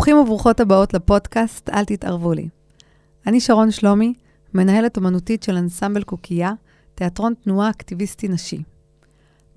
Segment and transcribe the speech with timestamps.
[0.00, 2.48] ברוכים וברוכות הבאות לפודקאסט "אל תתערבו לי".
[3.26, 4.14] אני שרון שלומי,
[4.54, 6.52] מנהלת אומנותית של אנסמבל קוקייה,
[6.94, 8.62] תיאטרון תנועה אקטיביסטי נשי.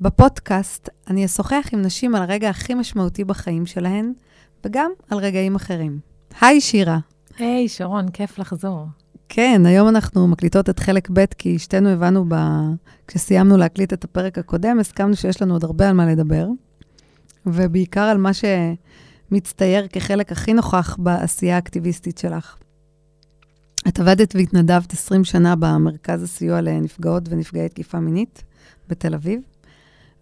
[0.02, 4.14] בפודקאסט אני אשוחח עם נשים על הרגע הכי משמעותי בחיים שלהן,
[4.66, 6.00] וגם על רגעים אחרים.
[6.42, 7.00] היי, שירה.
[7.38, 8.86] היי, hey, שרון, כיף לחזור.
[9.30, 12.36] כן, היום אנחנו מקליטות את חלק ב', כי שתינו הבנו, ב...
[13.08, 16.48] כשסיימנו להקליט את הפרק הקודם, הסכמנו שיש לנו עוד הרבה על מה לדבר,
[17.46, 18.32] ובעיקר על מה
[19.34, 22.58] שמצטייר כחלק הכי נוכח בעשייה האקטיביסטית שלך.
[23.88, 28.44] את עבדת והתנדבת 20 שנה במרכז הסיוע לנפגעות ונפגעי תקיפה מינית
[28.88, 29.42] בתל אביב,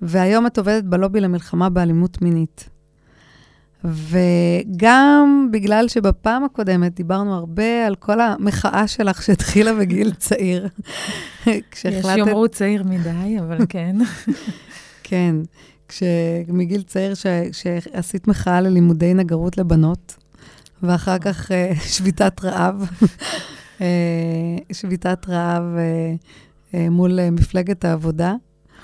[0.01, 2.69] והיום את עובדת בלובי למלחמה באלימות מינית.
[3.83, 10.67] וגם בגלל שבפעם הקודמת דיברנו הרבה על כל המחאה שלך שהתחילה בגיל צעיר.
[11.71, 12.05] כשהחלטת...
[12.09, 13.95] יש יאמרו צעיר מדי, אבל כן.
[15.03, 15.35] כן,
[16.47, 17.25] מגיל צעיר ש...
[17.51, 20.17] שעשית מחאה ללימודי נגרות לבנות,
[20.83, 22.89] ואחר כך אה, שביתת רעב,
[23.81, 23.87] אה,
[24.71, 25.63] שביתת רעב
[26.73, 28.33] אה, מול מפלגת העבודה.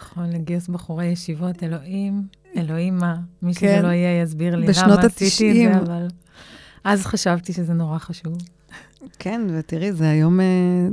[0.02, 2.24] נכון, לגיוס בחורי ישיבות, אלוהים,
[2.58, 3.74] אלוהים מה, מי כן.
[3.76, 6.08] שזה לא יהיה יסביר לי למה עשיתי את זה, אבל
[6.84, 8.38] אז חשבתי שזה נורא חשוב.
[9.20, 10.40] כן, ותראי, זה היום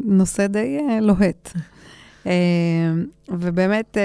[0.05, 1.53] נושא די לוהט.
[3.41, 3.97] ובאמת,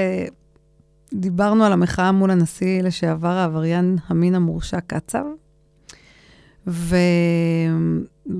[1.13, 5.23] דיברנו על המחאה מול הנשיא לשעבר, העבריין המין המורשע קצב,
[6.67, 6.95] ו...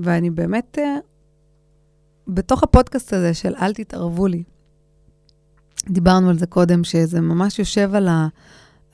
[0.02, 0.96] ואני באמת, אה,
[2.28, 4.42] בתוך הפודקאסט הזה של אל תתערבו לי,
[5.88, 8.28] דיברנו על זה קודם, שזה ממש יושב על, ה,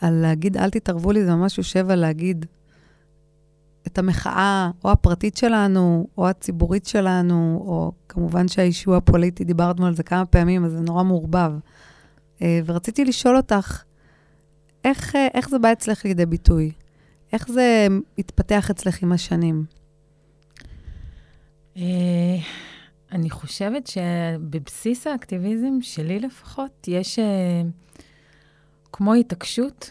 [0.00, 2.46] על להגיד, אל תתערבו לי, זה ממש יושב על להגיד
[3.86, 10.02] את המחאה, או הפרטית שלנו, או הציבורית שלנו, או כמובן שהאישו הפוליטי, דיברנו על זה
[10.02, 11.52] כמה פעמים, אז זה נורא מעורבב.
[12.42, 13.82] אה, ורציתי לשאול אותך,
[14.84, 16.72] איך, אה, איך זה בא אצלך לידי ביטוי?
[17.32, 17.86] איך זה
[18.18, 19.64] התפתח אצלך עם השנים?
[21.76, 21.82] אה,
[23.12, 27.18] אני חושבת שבבסיס האקטיביזם שלי לפחות, יש
[28.92, 29.90] כמו התעקשות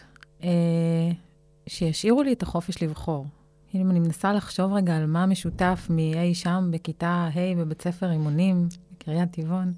[1.66, 3.26] שישאירו לי את החופש לבחור.
[3.74, 8.68] אם אני מנסה לחשוב רגע על מה משותף מאי שם בכיתה ה' בבית ספר רימונים,
[8.92, 9.72] בקריית טבעון,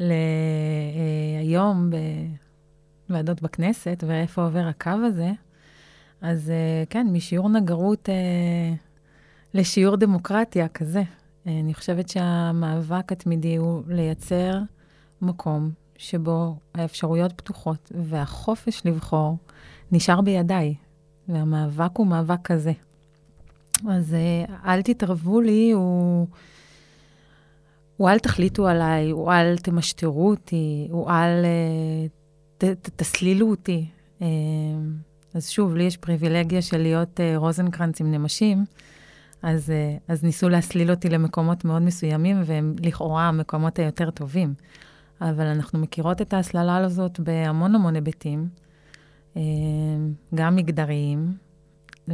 [0.00, 1.90] להיום
[3.08, 5.30] בוועדות בכנסת, ואיפה עובר הקו הזה,
[6.20, 8.74] אז אה, כן, משיעור נגרות אה,
[9.54, 11.02] לשיעור דמוקרטיה כזה.
[11.46, 14.58] אני חושבת שהמאבק התמידי הוא לייצר
[15.22, 19.36] מקום שבו האפשרויות פתוחות והחופש לבחור
[19.92, 20.74] נשאר בידיי,
[21.28, 22.72] והמאבק הוא מאבק כזה.
[23.88, 26.26] אז אה, אל תתערבו לי, הוא,
[28.00, 32.06] הוא אל תחליטו עליי, הוא אל תמשטרו אותי, הוא אל אה,
[32.58, 33.86] ת, ת, תסלילו אותי.
[34.22, 34.26] אה,
[35.34, 38.64] אז שוב, לי יש פריבילגיה של להיות רוזנקרנץ עם נמשים.
[39.42, 44.54] אז, אה, אז ניסו להסליל אותי למקומות מאוד מסוימים, והם לכאורה המקומות היותר טובים.
[45.20, 48.48] אבל אנחנו מכירות את ההסללה הזאת בהמון המון היבטים,
[49.36, 49.42] אה,
[50.34, 51.32] גם מגדריים,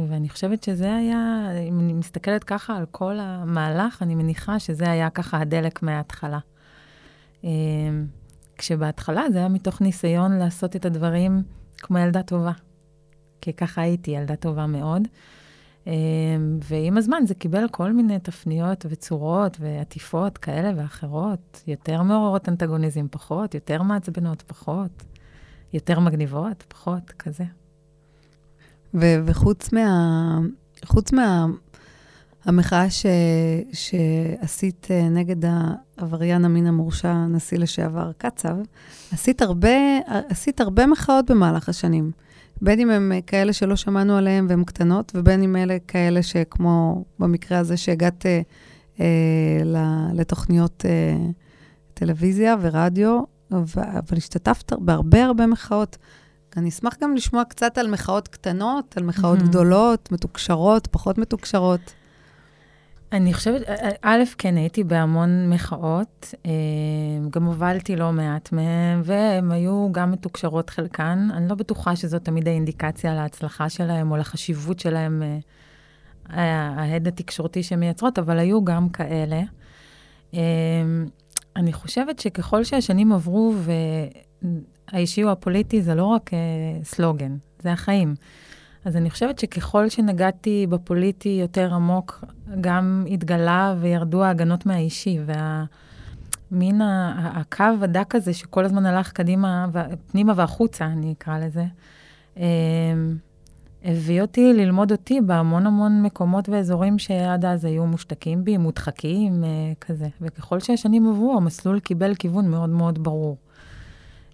[0.09, 5.09] ואני חושבת שזה היה, אם אני מסתכלת ככה על כל המהלך, אני מניחה שזה היה
[5.09, 6.39] ככה הדלק מההתחלה.
[7.43, 7.49] אה,
[8.57, 11.43] כשבהתחלה זה היה מתוך ניסיון לעשות את הדברים
[11.77, 12.51] כמו ילדה טובה.
[13.41, 15.07] כי ככה הייתי, ילדה טובה מאוד.
[15.87, 23.07] אמ, ועם הזמן זה קיבל כל מיני תפניות וצורות ועטיפות כאלה ואחרות, יותר מעוררות אנטגוניזם
[23.11, 25.03] פחות, יותר מעצבנות פחות,
[25.73, 27.43] יותר מגניבות פחות, כזה.
[28.99, 30.39] ו- וחוץ מה...
[30.85, 31.45] חוץ מה...
[32.45, 33.05] המחאה ש...
[33.73, 38.55] שעשית אה, נגד העבריין המין המורשע, הנשיא לשעבר קצב,
[39.11, 39.77] עשית הרבה,
[40.29, 42.11] עשית הרבה מחאות במהלך השנים.
[42.61, 47.57] בין אם הם כאלה שלא שמענו עליהם והן קטנות, ובין אם אלה כאלה שכמו במקרה
[47.57, 48.41] הזה שהגעת אה,
[48.99, 51.17] אה, לתוכניות אה,
[51.93, 53.21] טלוויזיה ורדיו,
[53.51, 55.97] אבל השתתפת בהרבה הרבה מחאות.
[56.57, 59.43] אני אשמח גם לשמוע קצת על מחאות קטנות, על מחאות mm-hmm.
[59.43, 61.93] גדולות, מתוקשרות, פחות מתוקשרות.
[63.11, 63.61] אני חושבת,
[64.01, 66.51] א', כן, הייתי בהמון מחאות, אה,
[67.29, 71.27] גם הובלתי לא מעט מהן, והן היו גם מתוקשרות חלקן.
[71.33, 77.79] אני לא בטוחה שזאת תמיד האינדיקציה להצלחה שלהן או לחשיבות שלהן, אה, ההד התקשורתי שהן
[77.79, 79.41] מייצרות, אבל היו גם כאלה.
[80.33, 80.39] אה,
[81.55, 83.53] אני חושבת שככל שהשנים עברו,
[84.93, 86.31] והאישי או הפוליטי זה לא רק
[86.83, 88.15] סלוגן, זה החיים.
[88.87, 92.23] אז אני חושבת שככל שנגעתי בפוליטי יותר עמוק,
[92.61, 95.19] גם התגלה וירדו ההגנות מהאישי,
[96.51, 96.81] והמין
[97.13, 99.67] הקו הדק הזה שכל הזמן הלך קדימה,
[100.11, 101.65] פנימה והחוצה, אני אקרא לזה,
[102.37, 102.43] אמ,
[103.83, 109.49] הביא אותי ללמוד אותי בהמון המון מקומות ואזורים שעד אז היו מושתקים בי, מודחקים, אה,
[109.81, 110.07] כזה.
[110.21, 113.37] וככל שהשנים עברו, המסלול קיבל כיוון מאוד מאוד ברור.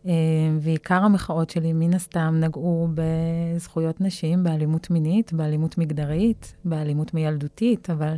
[0.08, 0.12] אה,
[0.62, 8.16] ועיקר המחאות שלי, מן הסתם, נגעו בזכויות נשים, באלימות מינית, באלימות מגדרית, באלימות מילדותית, אבל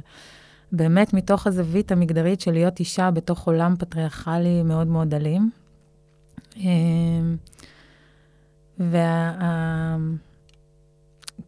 [0.72, 5.50] באמת מתוך הזווית המגדרית של להיות אישה בתוך עולם פטריארכלי מאוד מאוד אלים.
[6.58, 6.72] אה,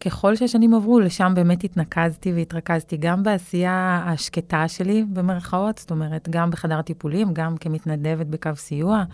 [0.00, 6.50] וככל שהשנים עברו, לשם באמת התנקזתי והתרכזתי גם בעשייה השקטה שלי, במרכאות, זאת אומרת, גם
[6.50, 9.04] בחדר טיפולים, גם כמתנדבת בקו סיוע,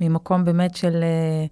[0.00, 1.48] ממקום באמת של uh,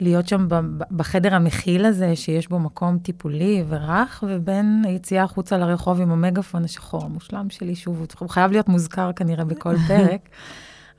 [0.00, 0.48] להיות שם
[0.90, 7.04] בחדר המכיל הזה, שיש בו מקום טיפולי ורך, ובין היציאה החוצה לרחוב עם המגפון השחור
[7.04, 10.28] המושלם שלי, שוב, הוא חייב להיות מוזכר כנראה בכל פרק.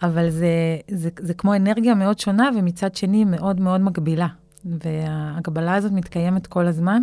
[0.01, 4.27] אבל זה, זה, זה כמו אנרגיה מאוד שונה, ומצד שני מאוד מאוד מגבילה.
[4.65, 7.01] וההגבלה הזאת מתקיימת כל הזמן,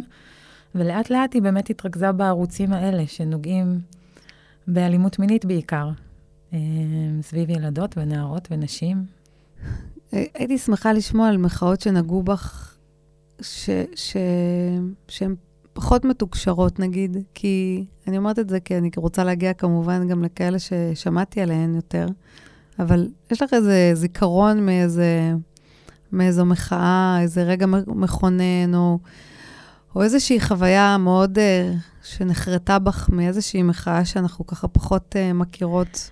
[0.74, 3.80] ולאט לאט היא באמת התרכזה בערוצים האלה, שנוגעים
[4.66, 5.90] באלימות מינית בעיקר,
[6.52, 6.58] אה,
[7.22, 9.15] סביב ילדות ונערות ונשים.
[10.12, 12.76] הייתי שמחה לשמוע על מחאות שנגעו בך,
[13.40, 14.16] ש, ש,
[15.08, 15.34] שהן
[15.72, 20.58] פחות מתוקשרות, נגיד, כי אני אומרת את זה כי אני רוצה להגיע כמובן גם לכאלה
[20.58, 22.06] ששמעתי עליהן יותר,
[22.78, 25.32] אבל יש לך איזה זיכרון מאיזה...
[26.12, 28.98] מאיזו מחאה, איזה רגע מכונן, או,
[29.94, 36.10] או איזושהי חוויה מאוד uh, שנחרטה בך מאיזושהי מחאה שאנחנו ככה פחות uh, מכירות?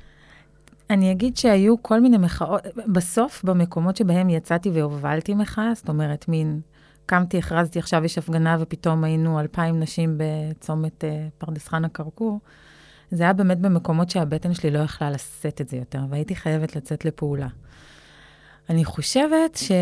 [0.91, 6.61] אני אגיד שהיו כל מיני מחאות, בסוף, במקומות שבהם יצאתי והובלתי מחאה, זאת אומרת, מין,
[7.07, 11.07] קמתי, הכרזתי, עכשיו יש הפגנה, ופתאום היינו אלפיים נשים בצומת uh,
[11.39, 12.41] פרדס חנה כרכור,
[13.11, 17.05] זה היה באמת במקומות שהבטן שלי לא יכלה לשאת את זה יותר, והייתי חייבת לצאת
[17.05, 17.49] לפעולה.
[18.71, 19.73] אני חושבת ש...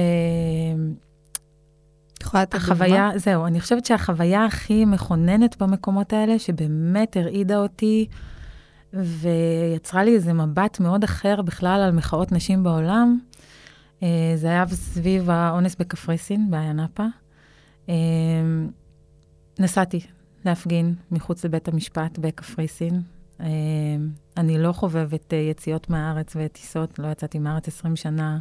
[2.34, 8.06] החוויה, זהו, אני חושבת שהחוויה הכי מכוננת במקומות האלה, שבאמת הרעידה אותי
[8.94, 13.18] ויצרה לי איזה מבט מאוד אחר בכלל על מחאות נשים בעולם,
[14.02, 17.06] אה, זה היה סביב האונס בקפריסין, באיה נאפה.
[17.88, 17.94] אה,
[19.58, 20.00] נסעתי
[20.44, 23.02] להפגין מחוץ לבית המשפט בקפריסין.
[23.40, 23.46] אה,
[24.36, 28.38] אני לא חובבת יציאות מהארץ וטיסות, לא יצאתי מהארץ 20 שנה.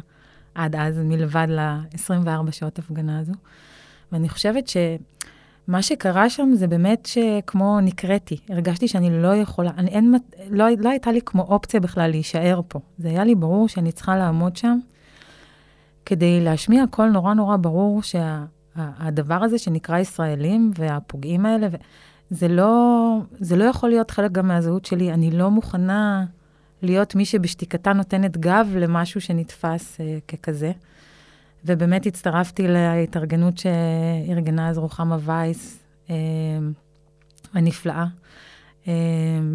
[0.54, 3.32] עד אז, מלבד ל-24 שעות הפגנה הזו.
[4.12, 4.68] ואני חושבת
[5.72, 10.14] שמה שקרה שם זה באמת שכמו נקראתי, הרגשתי שאני לא יכולה, אני, אין,
[10.50, 12.80] לא, לא הייתה לי כמו אופציה בכלל להישאר פה.
[12.98, 14.78] זה היה לי ברור שאני צריכה לעמוד שם
[16.06, 21.68] כדי להשמיע קול נורא נורא ברור שהדבר שה, הזה שנקרא ישראלים והפוגעים האלה,
[22.30, 25.12] זה לא, זה לא יכול להיות חלק גם מהזהות שלי.
[25.12, 26.24] אני לא מוכנה...
[26.82, 30.72] להיות מי שבשתיקתה נותנת גב למשהו שנתפס uh, ככזה.
[31.64, 36.10] ובאמת הצטרפתי להתארגנות שארגנה אז רוחמה וייס, uh,
[37.54, 38.06] הנפלאה,
[38.84, 38.88] uh,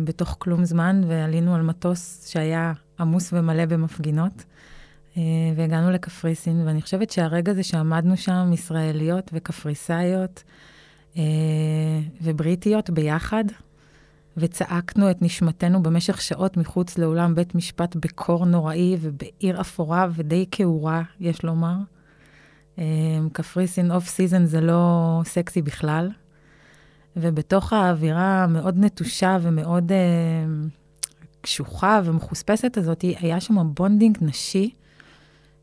[0.04, 4.44] בתוך כלום זמן, ועלינו על מטוס שהיה עמוס ומלא במפגינות,
[5.14, 5.18] uh,
[5.56, 10.44] והגענו לקפריסין, ואני חושבת שהרגע הזה שעמדנו שם, ישראליות וקפריסאיות
[11.14, 11.18] uh,
[12.22, 13.44] ובריטיות ביחד,
[14.38, 21.04] וצעקנו את נשמתנו במשך שעות מחוץ לאולם בית משפט בקור נוראי ובעיר אפורה ודי כעורה,
[21.20, 21.76] יש לומר.
[22.78, 26.10] אמ, קפריסין off season זה לא סקסי בכלל.
[27.20, 29.96] ובתוך האווירה המאוד נטושה ומאוד אה,
[31.42, 34.70] קשוחה ומחוספסת הזאת, היה שם bonding נשי,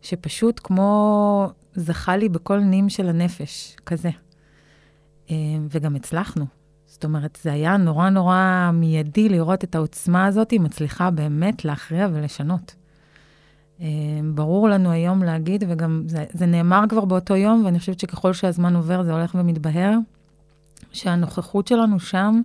[0.02, 4.10] שפשוט כמו זכה לי בכל נים של הנפש, כזה.
[5.26, 5.30] Uh,
[5.70, 6.46] וגם הצלחנו.
[6.86, 12.08] זאת אומרת, זה היה נורא נורא מיידי לראות את העוצמה הזאת, היא מצליחה באמת להכריע
[12.12, 12.74] ולשנות.
[13.80, 13.86] אה,
[14.34, 18.76] ברור לנו היום להגיד, וגם זה, זה נאמר כבר באותו יום, ואני חושבת שככל שהזמן
[18.76, 19.92] עובר זה הולך ומתבהר,
[20.92, 22.40] שהנוכחות שלנו שם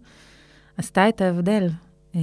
[0.78, 1.70] עשתה את ההבדל.
[2.16, 2.22] אה,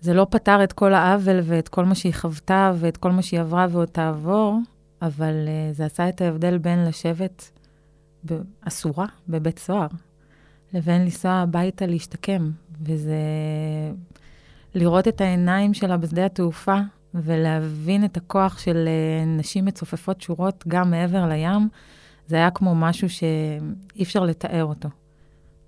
[0.00, 3.40] זה לא פתר את כל העוול ואת כל מה שהיא חוותה ואת כל מה שהיא
[3.40, 4.58] עברה ועוד תעבור,
[5.02, 7.50] אבל אה, זה עשה את ההבדל בין לשבת
[8.60, 9.86] אסורה בבית סוהר,
[10.72, 12.50] לבין לנסוע הביתה להשתקם.
[12.82, 13.16] וזה
[14.74, 16.78] לראות את העיניים שלה בשדה התעופה
[17.22, 21.68] ולהבין את הכוח של אה, נשים מצופפות שורות גם מעבר לים,
[22.26, 24.88] זה היה כמו משהו שאי אפשר לתאר אותו.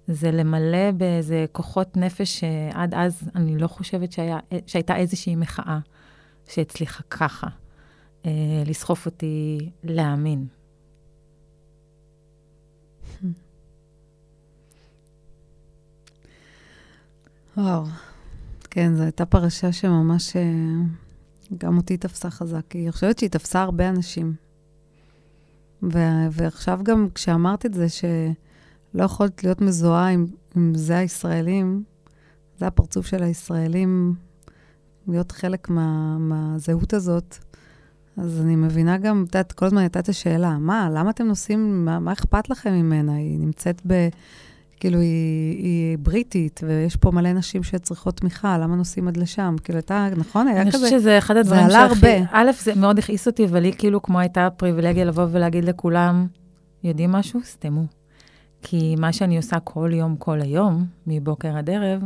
[0.06, 5.78] זה למלא באיזה כוחות נפש שעד אז אני לא חושבת שהיה, שהייתה איזושהי מחאה
[6.48, 7.46] שהצליחה ככה
[8.26, 10.46] אה, לסחוף אותי להאמין.
[17.56, 17.84] וואו,
[18.70, 20.42] כן, זו הייתה פרשה שממש אה,
[21.58, 24.34] גם אותי תפסה חזק, כי אני חושבת שהיא תפסה הרבה אנשים.
[25.82, 30.26] ו- ועכשיו גם כשאמרת את זה, שלא יכולת להיות מזוהה עם,
[30.56, 31.82] עם זה הישראלים,
[32.58, 34.14] זה הפרצוף של הישראלים,
[35.08, 37.38] להיות חלק מה, מהזהות הזאת,
[38.16, 41.84] אז אני מבינה גם, את יודעת, כל הזמן הייתה את השאלה, מה, למה אתם נוסעים,
[41.84, 43.14] מה, מה אכפת לכם ממנה?
[43.14, 44.08] היא נמצאת ב...
[44.80, 49.56] כאילו, היא, היא בריטית, ויש פה מלא נשים שצריכות תמיכה, למה נוסעים עד לשם?
[49.64, 50.48] כאילו, הייתה, נכון?
[50.48, 50.78] היה אני כזה...
[50.78, 51.72] אני חושבת שזה אחד הדברים שהכי...
[51.72, 52.30] זה עלה הרבה.
[52.32, 56.26] א', זה מאוד הכעיס אותי, אבל היא כאילו כמו הייתה פריבילגיה לבוא ולהגיד לכולם,
[56.84, 57.40] יודעים משהו?
[57.44, 57.84] סתמו.
[58.62, 62.02] כי מה שאני עושה כל יום, כל היום, מבוקר עד ערב,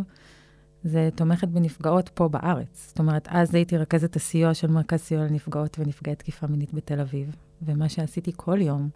[0.85, 2.87] זה תומכת בנפגעות פה בארץ.
[2.89, 7.37] זאת אומרת, אז הייתי רכזת הסיוע של מרכז סיוע לנפגעות ונפגעי תקיפה מינית בתל אביב,
[7.63, 8.89] ומה שעשיתי כל יום,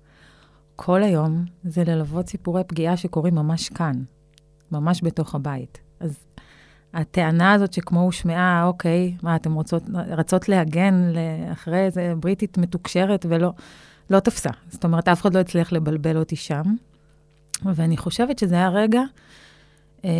[0.76, 4.02] כל היום, זה ללוות סיפורי פגיעה שקורים ממש כאן,
[4.72, 5.78] ממש בתוך הבית.
[6.00, 6.26] אז
[6.94, 11.12] הטענה הזאת שכמו הושמעה, אוקיי, מה, אתן רוצות, רצות להגן
[11.52, 13.52] אחרי איזה בריטית מתוקשרת ולא,
[14.10, 14.50] לא תפסה.
[14.68, 16.62] זאת אומרת, אף אחד לא הצליח לבלבל אותי שם.
[17.64, 19.02] ואני חושבת שזה היה רגע
[20.04, 20.10] אה,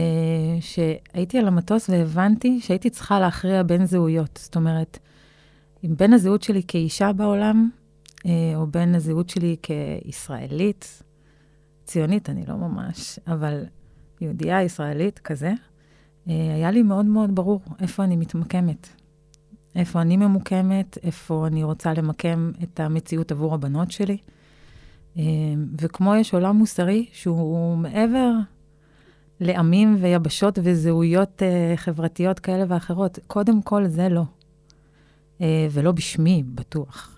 [0.60, 4.38] שהייתי על המטוס והבנתי שהייתי צריכה להכריע בין זהויות.
[4.42, 4.98] זאת אומרת,
[5.84, 7.70] אם בין הזהות שלי כאישה בעולם,
[8.54, 11.02] או בין הזהות שלי כישראלית,
[11.85, 13.64] ציונית, אני לא ממש, אבל
[14.21, 15.52] יהודייה ישראלית כזה,
[16.28, 18.88] אה, היה לי מאוד מאוד ברור איפה אני מתמקמת.
[19.75, 24.18] איפה אני ממוקמת, איפה אני רוצה למקם את המציאות עבור הבנות שלי.
[25.16, 25.23] אה,
[25.80, 28.33] וכמו יש עולם מוסרי שהוא מעבר
[29.40, 31.42] לעמים ויבשות וזהויות
[31.76, 33.18] חברתיות כאלה ואחרות.
[33.26, 34.23] קודם כל, זה לא.
[35.71, 37.15] ולא בשמי, בטוח.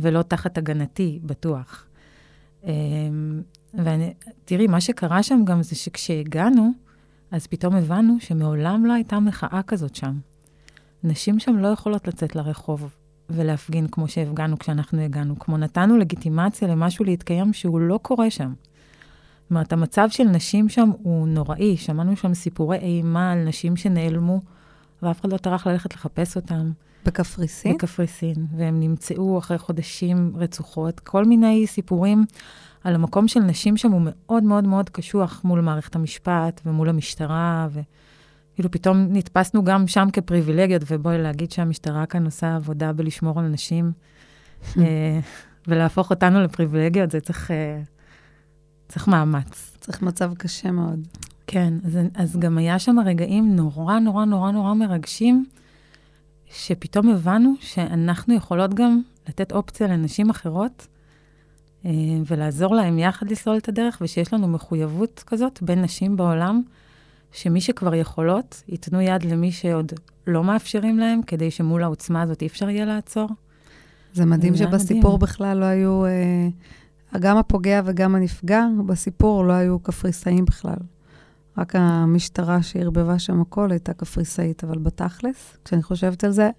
[0.00, 1.86] ולא תחת הגנתי, בטוח.
[2.62, 2.66] Uh,
[3.74, 6.70] ותראי, מה שקרה שם גם זה שכשהגענו,
[7.30, 10.18] אז פתאום הבנו שמעולם לא הייתה מחאה כזאת שם.
[11.04, 12.94] נשים שם לא יכולות לצאת לרחוב
[13.30, 18.52] ולהפגין כמו שהפגנו כשאנחנו הגענו, כמו נתנו לגיטימציה למשהו להתקיים שהוא לא קורה שם.
[19.42, 21.76] זאת אומרת, המצב של נשים שם הוא נוראי.
[21.76, 24.40] שמענו שם סיפורי אימה על נשים שנעלמו,
[25.02, 26.70] ואף אחד לא טרח ללכת לחפש אותם.
[27.06, 27.74] בקפריסין?
[27.74, 31.00] בקפריסין, והם נמצאו אחרי חודשים רצוחות.
[31.00, 32.24] כל מיני סיפורים
[32.84, 37.68] על המקום של נשים שם הוא מאוד מאוד מאוד קשוח מול מערכת המשפט ומול המשטרה,
[37.70, 43.92] וכאילו פתאום נתפסנו גם שם כפריבילגיות, ובואי להגיד שהמשטרה כאן עושה עבודה בלשמור על נשים,
[44.78, 45.20] אה,
[45.68, 47.50] ולהפוך אותנו לפריבילגיות, זה צריך...
[47.50, 47.82] אה,
[48.88, 49.76] צריך מאמץ.
[49.80, 51.06] צריך מצב קשה מאוד.
[51.52, 55.46] כן, אז, אז גם היה שם רגעים נורא נורא נורא נורא מרגשים,
[56.52, 60.86] שפתאום הבנו שאנחנו יכולות גם לתת אופציה לנשים אחרות,
[61.84, 61.90] אה,
[62.26, 66.62] ולעזור להם יחד לסלול את הדרך, ושיש לנו מחויבות כזאת בין נשים בעולם,
[67.32, 69.92] שמי שכבר יכולות, ייתנו יד למי שעוד
[70.26, 73.28] לא מאפשרים להם, כדי שמול העוצמה הזאת אי אפשר יהיה לעצור.
[74.12, 75.18] זה מדהים שבסיפור מדהים.
[75.18, 76.04] בכלל לא היו...
[76.04, 76.48] אה...
[77.20, 80.78] גם הפוגע וגם הנפגע בסיפור לא היו קפריסאים בכלל.
[81.58, 86.50] רק המשטרה שערבבה שם הכל הייתה קפריסאית, אבל בתכלס, כשאני חושבת על זה,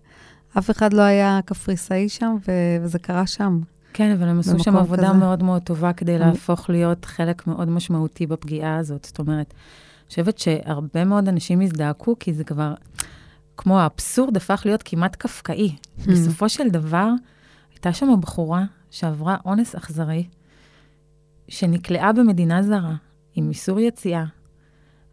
[0.58, 3.60] אף אחד לא היה קפריסאי שם, ו- וזה קרה שם.
[3.94, 5.14] כן, אבל הם עשו שם עבודה כזה.
[5.14, 9.06] מאוד מאוד טובה כדי להפוך להיות חלק מאוד משמעותי בפגיעה הזאת.
[9.06, 12.74] זאת אומרת, אני חושבת שהרבה מאוד אנשים הזדעקו, כי זה כבר,
[13.58, 15.76] כמו האבסורד הפך להיות כמעט קפקאי.
[16.08, 17.10] בסופו של דבר,
[17.74, 20.28] הייתה שם בחורה שעברה אונס אכזרי,
[21.48, 22.96] שנקלעה במדינה זרה,
[23.36, 24.26] עם איסור יציאה,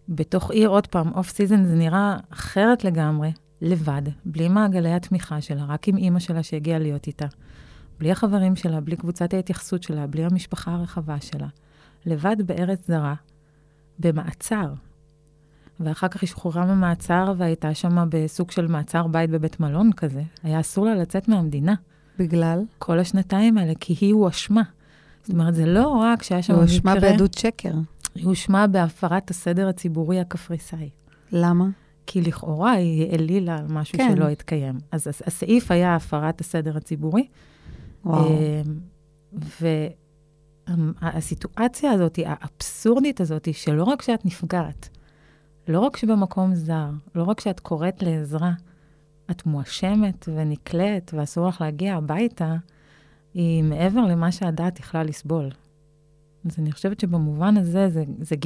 [0.09, 5.65] בתוך עיר, עוד פעם, off season זה נראה אחרת לגמרי, לבד, בלי מעגלי התמיכה שלה,
[5.65, 7.27] רק עם אימא שלה שהגיעה להיות איתה.
[7.99, 11.47] בלי החברים שלה, בלי קבוצת ההתייחסות שלה, בלי המשפחה הרחבה שלה.
[12.07, 13.15] לבד בארץ זרה,
[13.99, 14.73] במעצר.
[15.81, 20.23] ואחר כך היא שוחררה ממעצר והייתה שם בסוג של מעצר בית בבית מלון כזה.
[20.43, 21.75] היה אסור לה לצאת מהמדינה.
[22.19, 22.63] בגלל?
[22.79, 24.63] כל השנתיים האלה, כי היא הואשמה.
[25.23, 26.65] זאת אומרת, זה לא רק שהיה שם מקרה...
[26.65, 27.73] הואשמה בעדות שקר.
[28.19, 30.91] היא הואשמה בהפרת הסדר הציבורי הקפריסאי.
[31.33, 31.67] למה?
[32.07, 34.13] כי לכאורה היא העלילה על משהו כן.
[34.17, 34.79] שלא התקיים.
[34.93, 37.29] אז הסעיף היה הפרת הסדר הציבורי.
[38.05, 38.29] וואו.
[40.73, 44.89] והסיטואציה הזאת, האבסורדית הזאת, שלא רק שאת נפגעת,
[45.69, 48.53] לא רק שבמקום זר, לא רק שאת קוראת לעזרה,
[49.31, 52.57] את מואשמת ונקלט ואסור לך להגיע הביתה,
[53.35, 55.49] היא מעבר למה שהדעת יכלה לסבול.
[56.47, 58.37] אז אני חושבת שבמובן הזה, זה, זה, זה,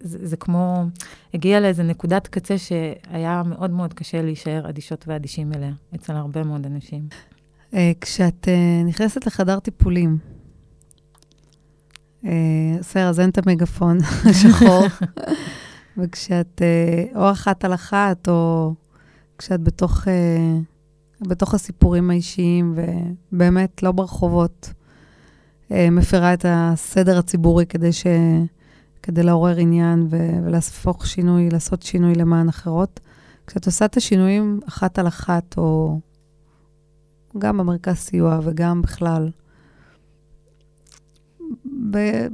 [0.00, 0.84] זה, זה כמו,
[1.34, 6.66] הגיע לאיזה נקודת קצה שהיה מאוד מאוד קשה להישאר אדישות ואדישים אליה, אצל הרבה מאוד
[6.66, 7.08] אנשים.
[7.74, 10.18] אה, כשאת אה, נכנסת לחדר טיפולים,
[12.22, 13.98] בסדר, אה, אז אין את המגפון
[14.30, 14.86] השחור,
[15.98, 16.62] וכשאת
[17.14, 18.74] או אחת על אחת, או
[19.38, 20.08] כשאת בתוך
[21.20, 22.74] בתוך הסיפורים האישיים,
[23.32, 24.72] ובאמת לא ברחובות.
[25.72, 28.06] אה, מפרה את הסדר הציבורי כדי, ש,
[29.02, 33.00] כדי לעורר עניין ו, ולהפוך שינוי, לעשות שינוי למען אחרות.
[33.46, 35.98] כשאת עושה את השינויים אחת על אחת, או
[37.38, 39.30] גם במרכז סיוע וגם בכלל,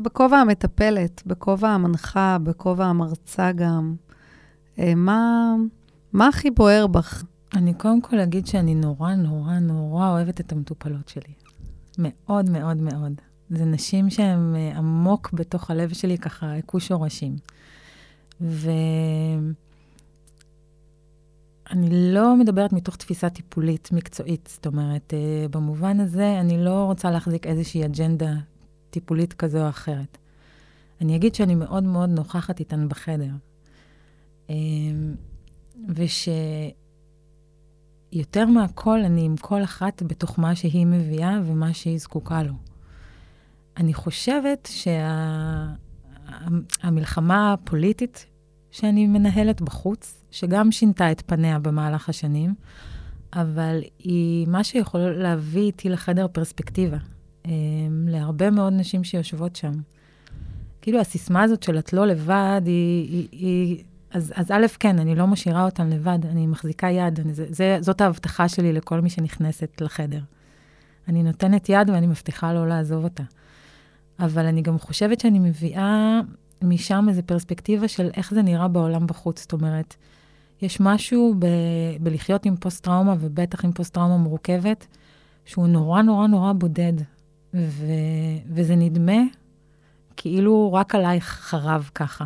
[0.02, 3.94] בכובע המטפלת, בכובע המנחה, בכובע המרצה גם,
[4.78, 5.54] אה, מה,
[6.12, 7.24] מה הכי בוער בך?
[7.54, 11.43] אני קודם כל אגיד שאני נורא, נורא, נורא אוהבת את המטופלות שלי.
[11.98, 13.12] מאוד, מאוד, מאוד.
[13.50, 17.36] זה נשים שהן אה, עמוק בתוך הלב שלי, ככה הכו שורשים.
[18.40, 19.48] ואני
[21.90, 27.46] לא מדברת מתוך תפיסה טיפולית מקצועית, זאת אומרת, אה, במובן הזה, אני לא רוצה להחזיק
[27.46, 28.34] איזושהי אג'נדה
[28.90, 30.18] טיפולית כזו או אחרת.
[31.00, 33.30] אני אגיד שאני מאוד מאוד נוכחת איתן בחדר.
[35.88, 36.28] וש...
[38.14, 42.54] יותר מהכל, אני עם כל אחת בתוך מה שהיא מביאה ומה שהיא זקוקה לו.
[43.76, 44.68] אני חושבת
[46.82, 47.52] שהמלחמה שה...
[47.52, 48.26] הפוליטית
[48.70, 52.54] שאני מנהלת בחוץ, שגם שינתה את פניה במהלך השנים,
[53.32, 56.98] אבל היא מה שיכול להביא איתי לחדר פרספקטיבה,
[57.46, 57.50] אה,
[58.06, 59.72] להרבה מאוד נשים שיושבות שם.
[60.82, 65.14] כאילו, הסיסמה הזאת של את לא לבד, היא, היא, היא אז, אז א', כן, אני
[65.14, 67.20] לא משאירה אותן לבד, אני מחזיקה יד.
[67.20, 70.20] אני, זה, זה, זאת ההבטחה שלי לכל מי שנכנסת לחדר.
[71.08, 73.22] אני נותנת יד ואני מבטיחה לא לעזוב אותה.
[74.18, 76.20] אבל אני גם חושבת שאני מביאה
[76.62, 79.40] משם איזו פרספקטיבה של איך זה נראה בעולם בחוץ.
[79.40, 79.94] זאת אומרת,
[80.62, 81.46] יש משהו ב,
[82.00, 84.86] בלחיות עם פוסט-טראומה, ובטח עם פוסט-טראומה מורכבת,
[85.44, 86.92] שהוא נורא נורא נורא בודד.
[87.54, 87.86] ו,
[88.48, 89.22] וזה נדמה
[90.16, 92.24] כאילו רק עלייך חרב ככה.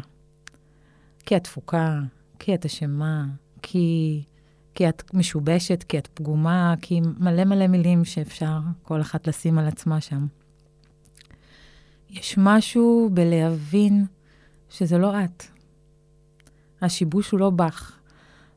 [1.28, 2.00] כי את תפוקה,
[2.38, 3.26] כי את אשמה,
[3.62, 4.22] כי,
[4.74, 9.66] כי את משובשת, כי את פגומה, כי מלא מלא מילים שאפשר כל אחת לשים על
[9.66, 10.26] עצמה שם.
[12.10, 14.06] יש משהו בלהבין
[14.70, 15.44] שזה לא את.
[16.82, 17.98] השיבוש הוא לא בך,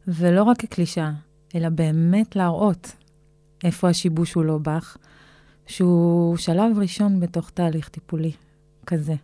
[0.07, 1.11] ולא רק כקלישה,
[1.55, 2.91] אלא באמת להראות
[3.63, 4.97] איפה השיבוש הוא לא בך,
[5.67, 8.31] שהוא שלב ראשון בתוך תהליך טיפולי
[8.85, 9.15] כזה.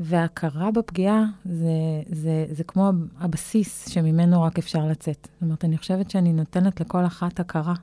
[0.00, 5.28] וההכרה בפגיעה זה, זה, זה כמו הבסיס שממנו רק אפשר לצאת.
[5.32, 7.74] זאת אומרת, אני חושבת שאני נותנת לכל אחת הכרה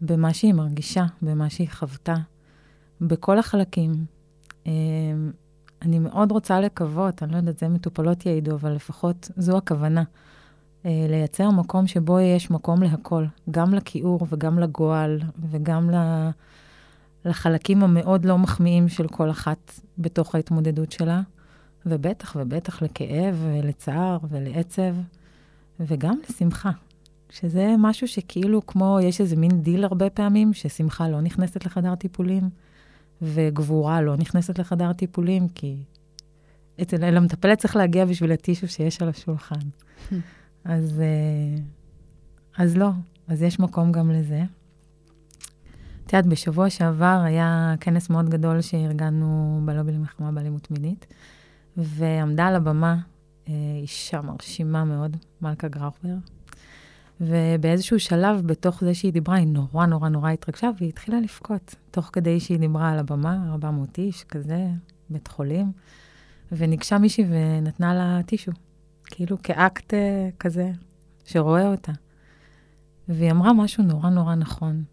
[0.00, 2.14] במה שהיא מרגישה, במה שהיא חוותה,
[3.00, 3.92] בכל החלקים.
[4.66, 4.72] אמ,
[5.82, 10.02] אני מאוד רוצה לקוות, אני לא יודעת, זה מטופלות יעידו, אבל לפחות זו הכוונה.
[10.86, 15.94] אה, לייצר מקום שבו יש מקום להכל, גם לכיעור וגם לגועל וגם ל...
[17.24, 21.22] לחלקים המאוד לא מחמיאים של כל אחת בתוך ההתמודדות שלה,
[21.86, 24.94] ובטח ובטח לכאב ולצער ולעצב,
[25.80, 26.70] וגם לשמחה,
[27.30, 32.50] שזה משהו שכאילו כמו, יש איזה מין דיל הרבה פעמים, ששמחה לא נכנסת לחדר טיפולים,
[33.22, 35.76] וגבורה לא נכנסת לחדר טיפולים, כי
[36.82, 39.60] אצל המטפלת צריך להגיע בשביל הטישו שיש על השולחן.
[40.64, 41.62] אז, אה,
[42.56, 42.90] אז לא,
[43.28, 44.42] אז יש מקום גם לזה.
[46.06, 51.06] את יודעת, בשבוע שעבר היה כנס מאוד גדול שארגנו בלובי למלחמה באלימות מינית,
[51.76, 52.96] ועמדה על הבמה
[53.48, 56.14] אה, אישה מרשימה מאוד, מלכה גראוכבר,
[57.20, 62.10] ובאיזשהו שלב, בתוך זה שהיא דיברה, היא נורא נורא נורא התרגשה, והיא התחילה לבכות, תוך
[62.12, 64.66] כדי שהיא דיברה על הבמה, 400 איש, כזה,
[65.10, 65.72] בית חולים,
[66.52, 68.52] וניגשה מישהי ונתנה לה טישו,
[69.04, 70.72] כאילו כאקט אה, כזה,
[71.24, 71.92] שרואה אותה.
[73.08, 74.84] והיא אמרה משהו נורא נורא נכון.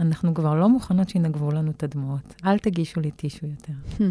[0.00, 2.34] אנחנו כבר לא מוכנות שינגבו לנו את הדמעות.
[2.44, 3.72] אל תגישו לי טישו יותר.
[3.98, 4.02] Hmm.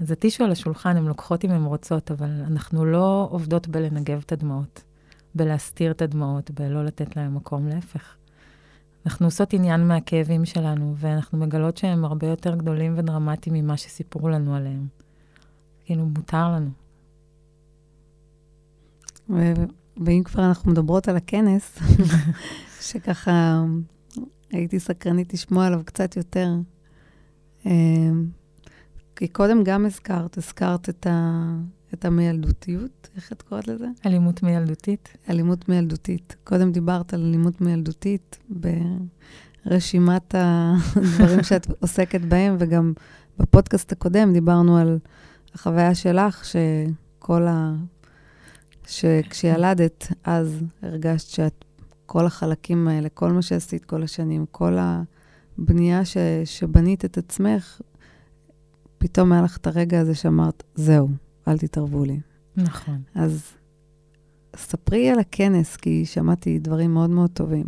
[0.00, 4.32] אז הטישו על השולחן, הן לוקחות אם הן רוצות, אבל אנחנו לא עובדות בלנגב את
[4.32, 4.82] הדמעות,
[5.34, 8.16] בלהסתיר את הדמעות, בלא לתת להן מקום, להפך.
[9.06, 14.54] אנחנו עושות עניין מהכאבים שלנו, ואנחנו מגלות שהם הרבה יותר גדולים ודרמטיים ממה שסיפרו לנו
[14.54, 14.86] עליהם.
[15.84, 16.70] כאילו, מותר לנו.
[19.96, 21.78] ואם כבר אנחנו מדברות על הכנס,
[22.88, 23.64] שככה
[24.50, 26.48] הייתי סקרנית לשמוע עליו קצת יותר.
[27.66, 28.26] אמ,
[29.16, 31.42] כי קודם גם הזכרת, הזכרת את, ה,
[31.94, 33.86] את המילדותיות, איך את קוראת לזה?
[34.06, 35.16] אלימות מילדותית.
[35.30, 36.36] אלימות מילדותית.
[36.44, 38.38] קודם דיברת על אלימות מילדותית
[39.66, 42.92] ברשימת הדברים שאת עוסקת בהם, וגם
[43.38, 44.98] בפודקאסט הקודם דיברנו על
[45.54, 47.74] החוויה שלך, שכל ה...
[48.86, 51.64] שכשילדת, אז הרגשת שאת
[52.06, 54.76] כל החלקים האלה, כל מה שעשית כל השנים, כל
[55.58, 57.80] הבנייה ש, שבנית את עצמך,
[58.98, 61.08] פתאום היה לך את הרגע הזה שאמרת, זהו,
[61.48, 62.20] אל תתערבו לי.
[62.56, 63.02] נכון.
[63.14, 63.52] אז
[64.56, 67.66] ספרי על הכנס, כי שמעתי דברים מאוד מאוד טובים.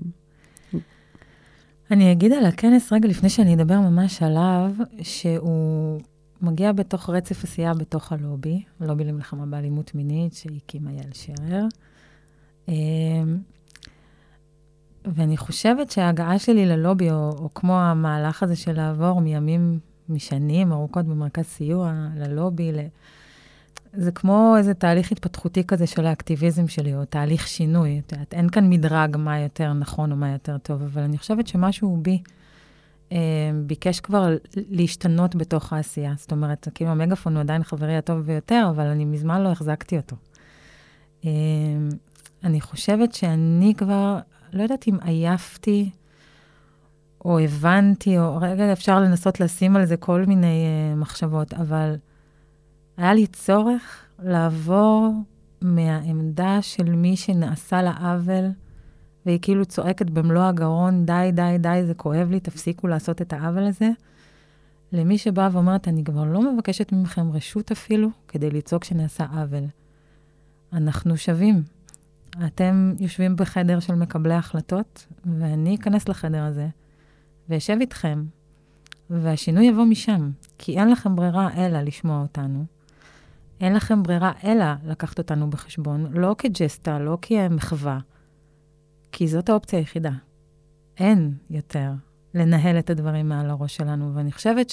[1.90, 4.72] אני אגיד על הכנס רגע לפני שאני אדבר ממש עליו,
[5.03, 6.01] שהוא
[6.42, 11.66] מגיע בתוך רצף עשייה בתוך הלובי, לובי למלחמה באלימות מינית שהקימה יעל שרר.
[15.04, 21.04] ואני חושבת שההגעה שלי ללובי, או, או כמו המהלך הזה של לעבור מימים, משנים ארוכות
[21.04, 22.78] במרכז סיוע, ללובי, ל...
[23.92, 28.00] זה כמו איזה תהליך התפתחותי כזה של האקטיביזם שלי, או תהליך שינוי.
[28.06, 31.46] את יודעת, אין כאן מדרג מה יותר נכון או מה יותר טוב, אבל אני חושבת
[31.46, 32.22] שמשהו בי
[33.12, 33.18] אה,
[33.66, 36.14] ביקש כבר להשתנות בתוך העשייה.
[36.16, 40.16] זאת אומרת, כאילו המגפון הוא עדיין חברי הטוב ביותר, אבל אני מזמן לא החזקתי אותו.
[41.24, 41.30] אה,
[42.44, 44.18] אני חושבת שאני כבר,
[44.52, 45.90] לא יודעת אם עייפתי,
[47.24, 51.96] או הבנתי, או רגע אפשר לנסות לשים על זה כל מיני uh, מחשבות, אבל
[52.96, 55.12] היה לי צורך לעבור
[55.62, 58.50] מהעמדה של מי שנעשה לה עוול,
[59.26, 63.66] והיא כאילו צועקת במלוא הגרון, די, די, די, זה כואב לי, תפסיקו לעשות את העוול
[63.66, 63.90] הזה,
[64.92, 69.64] למי שבאה ואומרת, אני כבר לא מבקשת מכם רשות אפילו כדי לצעוק שנעשה עוול.
[70.72, 71.77] אנחנו שווים.
[72.46, 75.07] אתם יושבים בחדר של מקבלי החלטות,
[75.38, 76.68] ואני אכנס לחדר הזה,
[77.48, 78.24] ואשב איתכם,
[79.11, 82.64] והשינוי יבוא משם, כי אין לכם ברירה אלא לשמוע אותנו.
[83.61, 87.98] אין לכם ברירה אלא לקחת אותנו בחשבון, לא כג'סטה, לא כמחווה,
[89.12, 90.12] כי זאת האופציה היחידה.
[90.98, 91.92] אין יותר
[92.35, 94.70] לנהל את הדברים מעל הראש שלנו, ואני חושבת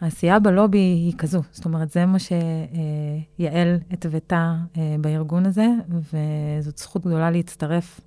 [0.00, 1.42] שהעשייה בלובי היא כזו.
[1.52, 8.00] זאת אומרת, זה מה שיעל התוותה אה, בארגון הזה, וזאת זכות גדולה להצטרף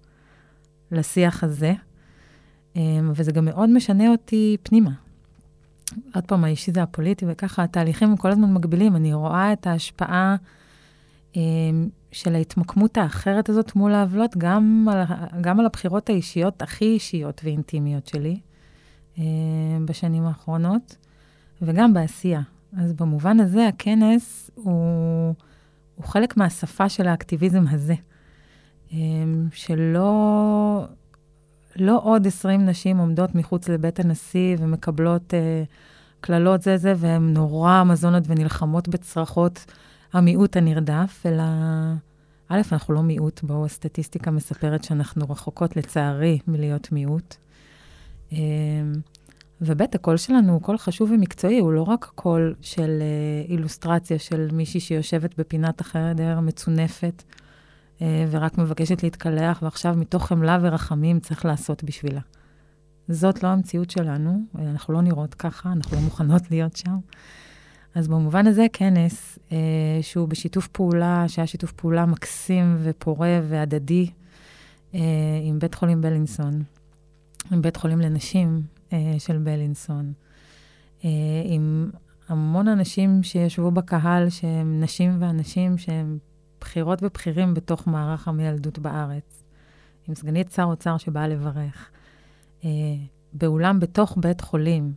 [0.92, 1.74] לשיח הזה.
[2.76, 4.92] אמ, וזה גם מאוד משנה אותי פנימה.
[6.16, 8.96] עוד פעם, האישי זה הפוליטי, וככה התהליכים הם כל הזמן מגבילים.
[8.96, 10.36] אני רואה את ההשפעה
[11.36, 14.88] אמ, של ההתמקמות האחרת הזאת מול העוולות, גם
[15.42, 18.40] גם על הבחירות האישיות הכי אישיות ואינטימיות שלי
[19.86, 20.98] בשנים האחרונות,
[21.64, 22.42] וגם בעשייה.
[22.78, 25.34] אז במובן הזה, הכנס הוא,
[25.96, 27.96] הוא חלק מהשפה של האקטיביזם הזה,
[29.52, 30.88] שלא...
[31.76, 35.64] לא עוד 20 נשים עומדות מחוץ לבית הנשיא ומקבלות אה,
[36.22, 39.66] קללות זה זה, והן נורא אמזונות ונלחמות בצרחות
[40.14, 41.44] המיעוט הנרדף, אלא,
[42.50, 47.36] א', אנחנו לא מיעוט, בואו, הסטטיסטיקה מספרת שאנחנו רחוקות, לצערי, מלהיות מיעוט.
[49.64, 54.20] אה, וב', הקול שלנו הוא קול חשוב ומקצועי, הוא לא רק קול של אה, אילוסטרציה
[54.20, 57.24] של מישהי שיושבת בפינת החדר מצונפת,
[58.02, 62.22] אה, ורק מבקשת להתקלח, ועכשיו מתוך חמלה ורחמים צריך לעשות בשבילה.
[63.08, 66.98] זאת לא המציאות שלנו, אנחנו לא נראות ככה, אנחנו לא מוכנות להיות שם.
[67.96, 69.58] אז במובן הזה, כנס אה,
[70.02, 74.10] שהוא בשיתוף פעולה, שהיה שיתוף פעולה מקסים ופורה והדדי
[74.96, 75.00] אה,
[75.44, 76.64] עם בית חולים בלינסון,
[77.52, 78.62] עם בית חולים לנשים
[79.18, 80.14] של בלינסון,
[81.06, 81.10] אה,
[81.46, 81.90] עם
[82.28, 86.18] המון אנשים שישבו בקהל, שהם נשים ואנשים שהם
[86.62, 89.44] בכירות ובכירים בתוך מערך המילדות בארץ,
[90.08, 91.92] עם סגנית שר אוצר שבאה לברך,
[92.66, 92.70] אה,
[93.34, 94.94] באולם בתוך בית חולים.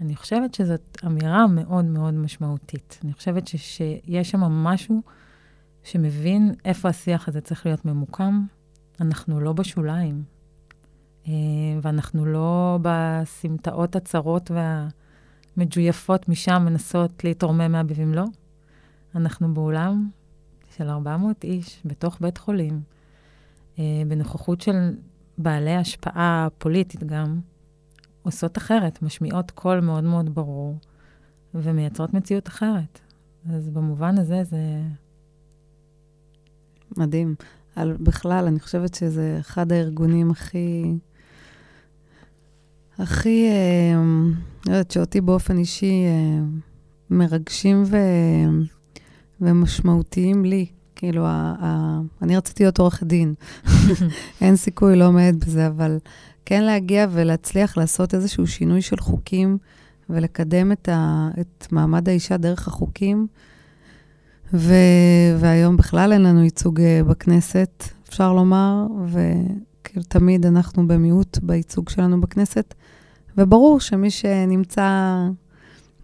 [0.00, 2.98] אני חושבת שזאת אמירה מאוד מאוד משמעותית.
[3.04, 5.02] אני חושבת ש, שיש שם משהו
[5.82, 8.44] שמבין איפה השיח הזה צריך להיות ממוקם.
[9.00, 10.39] אנחנו לא בשוליים, אה,
[11.82, 14.50] ואנחנו לא בסמטאות הצרות
[15.56, 18.24] והמג'ויפות משם מנסות להתרומם מהביבים, לא.
[19.14, 20.10] אנחנו באולם
[20.76, 22.80] של 400 איש בתוך בית חולים,
[23.78, 24.90] אה, בנוכחות של
[25.38, 27.40] בעלי השפעה פוליטית גם,
[28.22, 30.78] עושות אחרת, משמיעות קול מאוד מאוד ברור,
[31.54, 33.00] ומייצרות מציאות אחרת.
[33.50, 34.82] אז במובן הזה זה...
[36.96, 37.34] מדהים.
[37.76, 40.94] על, בכלל, אני חושבת שזה אחד הארגונים הכי...
[43.00, 44.02] הכי, אה,
[44.66, 46.44] לא יודעת, שאותי באופן אישי אה,
[47.10, 47.96] מרגשים ו...
[49.40, 50.66] ומשמעותיים לי.
[50.96, 53.34] כאילו, ה, ה, אני רציתי להיות עורכת דין.
[54.40, 55.98] אין סיכוי, לא עומד בזה, אבל
[56.44, 59.58] כן להגיע ולהצליח לעשות איזשהו שינוי של חוקים
[60.10, 63.26] ולקדם את, ה, את מעמד האישה דרך החוקים.
[64.54, 64.74] ו,
[65.38, 72.20] והיום בכלל אין לנו ייצוג אה, בכנסת, אפשר לומר, וכאילו תמיד אנחנו במיעוט בייצוג שלנו
[72.20, 72.74] בכנסת.
[73.38, 75.16] וברור שמי שנמצא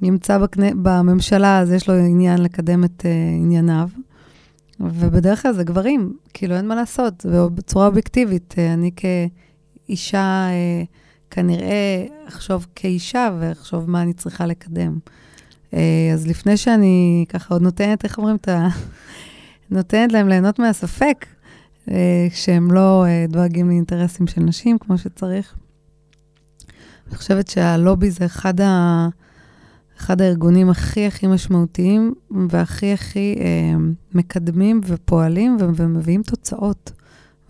[0.02, 3.06] נמצא בקנה, בממשלה, אז יש לו עניין לקדם את uh,
[3.40, 3.88] ענייניו.
[4.80, 8.54] ובדרך כלל זה גברים, כאילו אין מה לעשות, ובצורה אובייקטיבית.
[8.56, 8.90] Uh, אני
[9.86, 10.86] כאישה, uh,
[11.30, 14.98] כנראה אחשוב כאישה ואחשוב מה אני צריכה לקדם.
[16.12, 18.68] אז לפני שאני ככה עוד נותנת, איך אומרים את ה...
[19.70, 21.26] נותנת להם ליהנות מהספק,
[21.90, 25.54] אה, שהם לא אה, דואגים לאינטרסים של נשים כמו שצריך.
[27.08, 29.08] אני חושבת שהלובי זה אחד, ה...
[29.98, 32.14] אחד הארגונים הכי הכי משמעותיים
[32.50, 33.78] והכי הכי אה,
[34.14, 35.64] מקדמים ופועלים ו...
[35.76, 36.92] ומביאים תוצאות.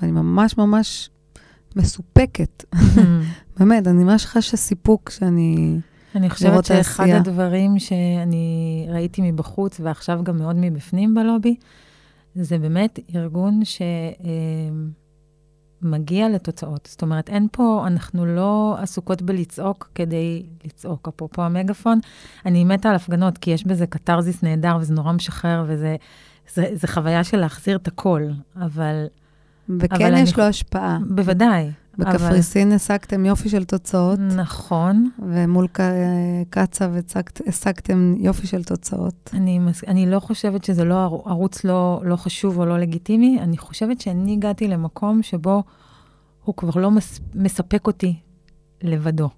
[0.00, 1.10] ואני ממש ממש
[1.76, 2.64] מסופקת.
[3.58, 5.78] באמת, אני ממש חשה סיפוק שאני...
[6.14, 7.16] אני חושבת שאחד העשייה.
[7.16, 11.56] הדברים שאני ראיתי מבחוץ, ועכשיו גם מאוד מבפנים בלובי,
[12.34, 13.60] זה באמת ארגון
[15.80, 16.88] שמגיע לתוצאות.
[16.90, 21.08] זאת אומרת, אין פה, אנחנו לא עסוקות בלצעוק כדי לצעוק.
[21.08, 21.98] אפרופו המגפון,
[22.46, 25.96] אני מתה על הפגנות, כי יש בזה קתרזיס נהדר, וזה נורא משחרר, וזה
[26.54, 28.22] זה, זה חוויה של להחזיר את הכל,
[28.56, 29.06] אבל...
[29.78, 30.38] וכן אבל יש אני...
[30.38, 30.98] לו השפעה.
[31.08, 31.70] בוודאי.
[31.98, 32.76] בקפריסין אבל...
[32.76, 34.18] השגתם יופי של תוצאות.
[34.18, 35.10] נכון.
[35.28, 35.66] ומול
[36.50, 36.88] קצ"א
[37.46, 39.30] השגתם יופי של תוצאות.
[39.34, 44.00] אני, אני לא חושבת שזה לא ערוץ לא, לא חשוב או לא לגיטימי, אני חושבת
[44.00, 45.62] שאני הגעתי למקום שבו
[46.44, 48.16] הוא כבר לא מס, מספק אותי
[48.82, 49.28] לבדו.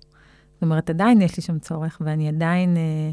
[0.54, 2.76] זאת אומרת, עדיין יש לי שם צורך, ואני עדיין...
[2.76, 3.10] אה,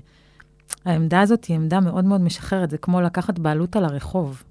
[0.86, 4.44] העמדה הזאת היא עמדה מאוד מאוד משחררת, זה כמו לקחת בעלות על הרחוב.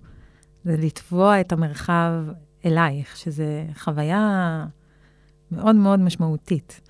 [0.64, 2.12] זה לתבוע את המרחב
[2.66, 4.66] אלייך, שזה חוויה
[5.56, 6.80] מאוד מאוד משמעותית.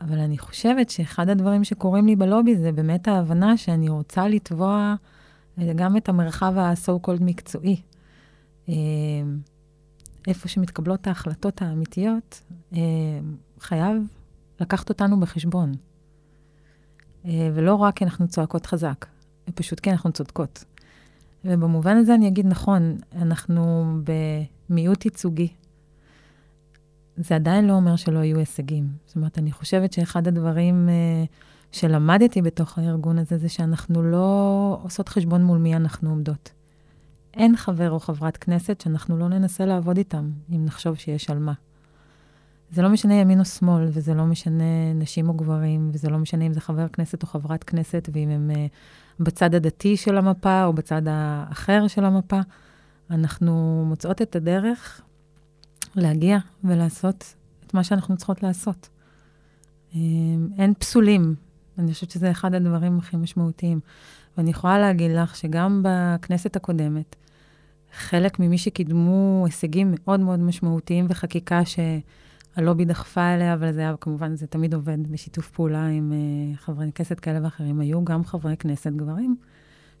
[0.00, 4.94] אבל אני חושבת שאחד הדברים שקורים לי בלובי זה באמת ההבנה שאני רוצה לתבוע
[5.58, 7.80] אה, גם את המרחב ה-so called מקצועי.
[8.68, 8.74] אה,
[10.28, 12.78] איפה שמתקבלות ההחלטות האמיתיות, אה,
[13.60, 13.96] חייב
[14.60, 15.72] לקחת אותנו בחשבון.
[17.24, 19.06] ולא רק כי אנחנו צועקות חזק,
[19.54, 20.64] פשוט כי אנחנו צודקות.
[21.44, 23.94] ובמובן הזה אני אגיד, נכון, אנחנו
[24.68, 25.48] במיעוט ייצוגי
[27.20, 28.88] זה עדיין לא אומר שלא יהיו הישגים.
[29.06, 31.28] זאת אומרת, אני חושבת שאחד הדברים uh,
[31.72, 36.52] שלמדתי בתוך הארגון הזה, זה שאנחנו לא עושות חשבון מול מי אנחנו עומדות.
[37.34, 41.52] אין חבר או חברת כנסת שאנחנו לא ננסה לעבוד איתם, אם נחשוב שיש על מה.
[42.70, 46.46] זה לא משנה ימין או שמאל, וזה לא משנה נשים או גברים, וזה לא משנה
[46.46, 50.72] אם זה חבר כנסת או חברת כנסת, ואם הם uh, בצד הדתי של המפה או
[50.72, 52.40] בצד האחר של המפה.
[53.10, 55.02] אנחנו מוצאות את הדרך
[55.94, 57.34] להגיע ולעשות
[57.66, 58.88] את מה שאנחנו צריכות לעשות.
[59.94, 61.34] אמ, אין פסולים.
[61.78, 63.80] אני חושבת שזה אחד הדברים הכי משמעותיים.
[64.36, 67.16] ואני יכולה להגיד לך שגם בכנסת הקודמת,
[67.92, 74.36] חלק ממי שקידמו הישגים מאוד מאוד משמעותיים וחקיקה שהלובי דחפה אליה, אבל זה היה, כמובן,
[74.36, 78.92] זה תמיד עובד בשיתוף פעולה עם uh, חברי כנסת כאלה ואחרים, היו גם חברי כנסת
[78.92, 79.36] גברים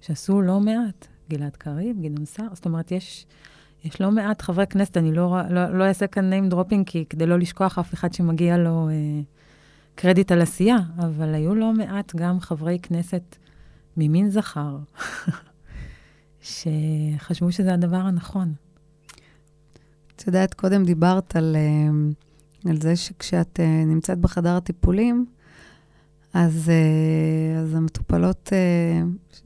[0.00, 1.06] שעשו לא מעט.
[1.30, 3.26] גלעד קריב, גדעון סער, זאת אומרת, יש
[3.84, 7.26] יש לא מעט חברי כנסת, אני לא, לא, לא אעשה כאן name dropping, כי כדי
[7.26, 8.94] לא לשכוח אף אחד שמגיע לו אה,
[9.94, 13.36] קרדיט על עשייה, אבל היו לא מעט גם חברי כנסת
[13.96, 14.78] ממין זכר,
[16.42, 18.52] שחשבו שזה הדבר הנכון.
[20.16, 25.26] את יודעת, קודם דיברת על, אה, על זה שכשאת אה, נמצאת בחדר הטיפולים,
[26.34, 28.52] אז, אה, אז המטופלות,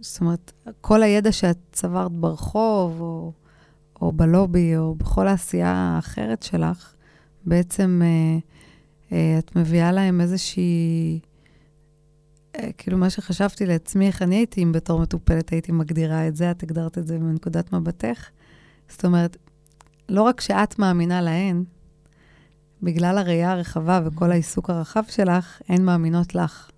[0.01, 3.33] זאת אומרת, כל הידע שאת צברת ברחוב, או...
[4.01, 6.95] או בלובי, או בכל העשייה האחרת שלך,
[7.47, 8.39] בעצם אה,
[9.13, 11.21] אה, את מביאה להם איזושהי...
[12.57, 16.51] אה, כאילו, מה שחשבתי לעצמי, איך אני הייתי, אם בתור מטופלת הייתי מגדירה את זה,
[16.51, 18.29] את הגדרת את זה מנקודת מבטך.
[18.89, 19.37] זאת אומרת,
[20.09, 21.65] לא רק שאת מאמינה להן,
[22.83, 26.71] בגלל הראייה הרחבה וכל העיסוק הרחב שלך, הן מאמינות לך.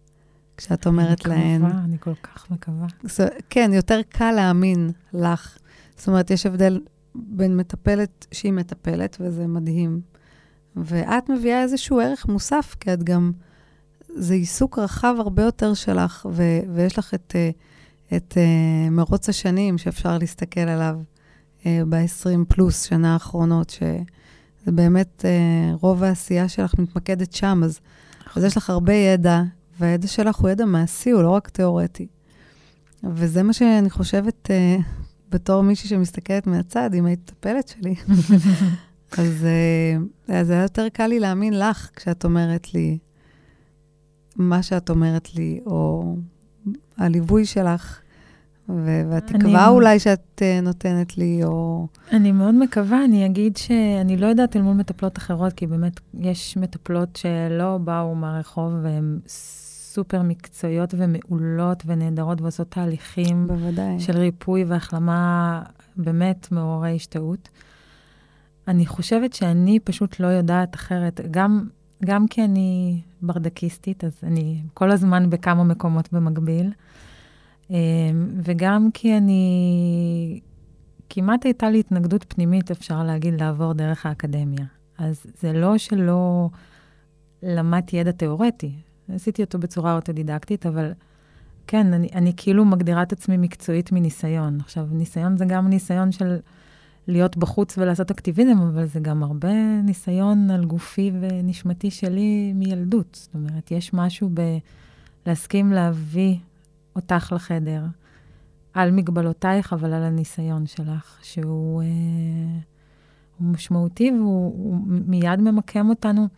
[0.57, 1.39] כשאת אומרת להן...
[1.39, 2.87] אני מקווה, אני כל כך מקווה.
[3.51, 5.59] כן, יותר קל להאמין לך.
[5.97, 6.81] זאת אומרת, יש הבדל
[7.17, 10.01] בין מטפלת שהיא מטפלת, וזה מדהים.
[10.77, 13.33] ואת מביאה איזשהו ערך מוסף, כי את גם...
[14.09, 17.51] זה עיסוק רחב הרבה יותר שלך, ו- ויש לך את, אה,
[18.17, 21.01] את uh, מרוץ השנים שאפשר להסתכל עליו
[21.61, 25.25] uh, ב-20 פלוס שנה האחרונות, שזה באמת,
[25.81, 27.81] רוב העשייה שלך מתמקדת שם, אז,
[28.37, 29.43] אז יש לך הרבה ידע,
[29.81, 32.07] והידע שלך הוא ידע מעשי, הוא לא רק תיאורטי.
[33.05, 34.51] וזה מה שאני חושבת,
[35.31, 37.95] בתור מישהי שמסתכלת מהצד, עם המטפלת שלי,
[39.19, 39.97] אז, אה,
[40.41, 42.99] אז היה יותר קל לי להאמין לך כשאת אומרת לי
[44.37, 46.17] מה שאת אומרת לי, או
[46.97, 48.01] הליווי שלך.
[48.69, 49.75] והתקווה אני...
[49.75, 51.87] אולי שאת uh, נותנת לי, או...
[52.13, 56.57] אני מאוד מקווה, אני אגיד שאני לא יודעת אל מול מטפלות אחרות, כי באמת יש
[56.57, 59.19] מטפלות שלא באו מהרחוב והן
[59.97, 64.01] סופר מקצועיות ומעולות ונהדרות ועושות תהליכים בוודאי.
[64.01, 65.63] של ריפוי והחלמה
[65.97, 67.49] באמת מעוררי השתאות.
[68.69, 71.69] אני חושבת שאני פשוט לא יודעת אחרת, גם,
[72.05, 76.73] גם כי אני ברדקיסטית, אז אני כל הזמן בכמה מקומות במקביל,
[77.71, 77.77] אמ,
[78.45, 80.41] וגם כי אני,
[81.11, 84.65] כמעט הייתה לי התנגדות פנימית, אפשר להגיד, לעבור דרך האקדמיה.
[84.99, 86.49] אז זה לא שלא
[87.43, 88.73] למדתי ידע תיאורטי,
[89.15, 90.93] עשיתי אותו בצורה אוטודידקטית, אבל
[91.67, 94.61] כן, אני, אני כאילו מגדירה את עצמי מקצועית מניסיון.
[94.61, 96.37] עכשיו, ניסיון זה גם ניסיון של
[97.09, 103.19] להיות בחוץ ולעשות אקטיביזם, אבל זה גם הרבה ניסיון על גופי ונשמתי שלי מילדות.
[103.23, 104.31] זאת אומרת, יש משהו
[105.27, 106.37] בלהסכים להביא
[106.97, 107.83] אותך לחדר,
[108.75, 111.87] על מגבלותייך, אבל על הניסיון שלך, שהוא אה,
[113.41, 116.29] משמעותי והוא מיד ממקם אותנו.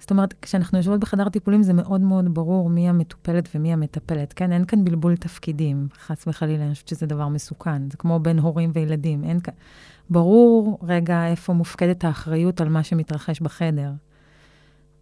[0.00, 4.32] זאת אומרת, כשאנחנו יושבות בחדר טיפולים, זה מאוד מאוד ברור מי המטופלת ומי המטפלת.
[4.32, 7.90] כן, אין כאן בלבול תפקידים, חס וחלילה, אני חושבת שזה דבר מסוכן.
[7.90, 9.24] זה כמו בין הורים וילדים.
[9.24, 9.54] אין כאן...
[10.10, 13.92] ברור רגע איפה מופקדת האחריות על מה שמתרחש בחדר.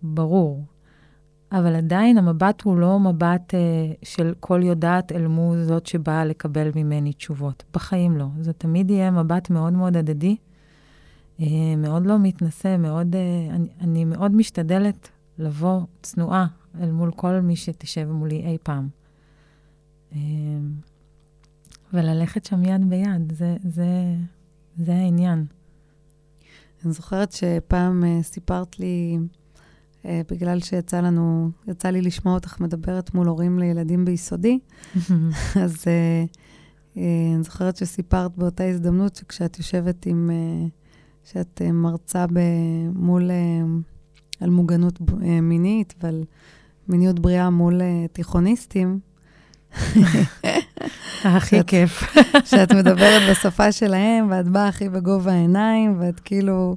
[0.03, 0.65] ברור.
[1.53, 3.59] אבל עדיין המבט הוא לא מבט אה,
[4.03, 7.65] של כל יודעת אל מול זאת שבאה לקבל ממני תשובות.
[7.75, 8.27] בחיים לא.
[8.41, 10.37] זה תמיד יהיה מבט מאוד מאוד הדדי.
[11.41, 16.47] אה, מאוד לא מתנשא, מאוד, אה, אני, אני מאוד משתדלת לבוא צנועה
[16.81, 18.89] אל מול כל מי שתשב מולי אי פעם.
[20.13, 20.19] אה,
[21.93, 23.87] וללכת שם יד ביד, זה, זה,
[24.79, 25.47] זה העניין.
[26.85, 29.19] אני זוכרת שפעם סיפרת לי,
[30.05, 34.59] בגלל שיצא לנו, יצא לי לשמוע אותך מדברת מול הורים לילדים ביסודי,
[35.65, 35.85] אז
[36.97, 40.31] אני זוכרת שסיפרת באותה הזדמנות שכשאת יושבת עם...
[41.25, 42.25] שאת אה, מרצה
[42.95, 43.37] מול, אה,
[44.41, 46.25] על מוגנות אה, מינית ועל
[46.89, 47.81] מיניות בריאה מול
[48.13, 48.99] תיכוניסטים.
[51.25, 52.03] הכי כיף.
[52.45, 56.77] שאת מדברת בשפה שלהם, ואת באה הכי בגובה העיניים, ואת כאילו...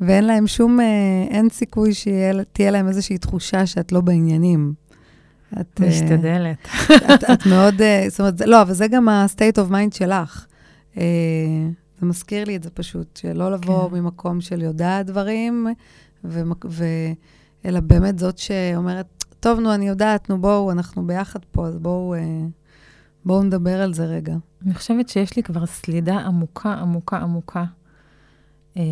[0.00, 0.80] ואין להם שום,
[1.30, 4.72] אין סיכוי שתהיה להם איזושהי תחושה שאת לא בעניינים.
[5.60, 5.80] את...
[5.80, 6.68] משתדלת.
[7.14, 7.74] את, את מאוד,
[8.08, 10.46] זאת אומרת, לא, אבל זה גם ה-state of mind שלך.
[12.00, 13.94] זה מזכיר לי את זה פשוט, שלא לבוא כן.
[13.94, 15.66] ממקום של יודעת דברים,
[16.24, 17.12] ו- ו-
[17.64, 22.14] אלא באמת זאת שאומרת, טוב, נו, אני יודעת, נו, בואו, אנחנו ביחד פה, אז בואו
[22.14, 22.46] אה,
[23.24, 24.36] בוא נדבר על זה רגע.
[24.66, 27.64] אני חושבת שיש לי כבר סלידה עמוקה, עמוקה, עמוקה
[28.76, 28.82] אה,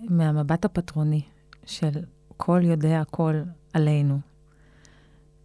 [0.00, 1.22] מהמבט הפטרוני
[1.66, 1.90] של
[2.36, 3.34] כל יודע הכל
[3.72, 4.18] עלינו.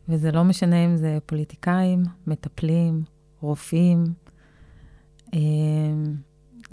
[0.09, 3.03] וזה לא משנה אם זה פוליטיקאים, מטפלים,
[3.41, 4.03] רופאים,
[5.33, 5.39] אה,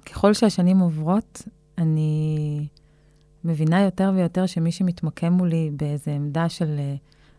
[0.06, 1.42] ככל שהשנים עוברות,
[1.78, 2.66] אני
[3.44, 6.94] מבינה יותר ויותר שמי שמתמקם מולי באיזו עמדה של, אה,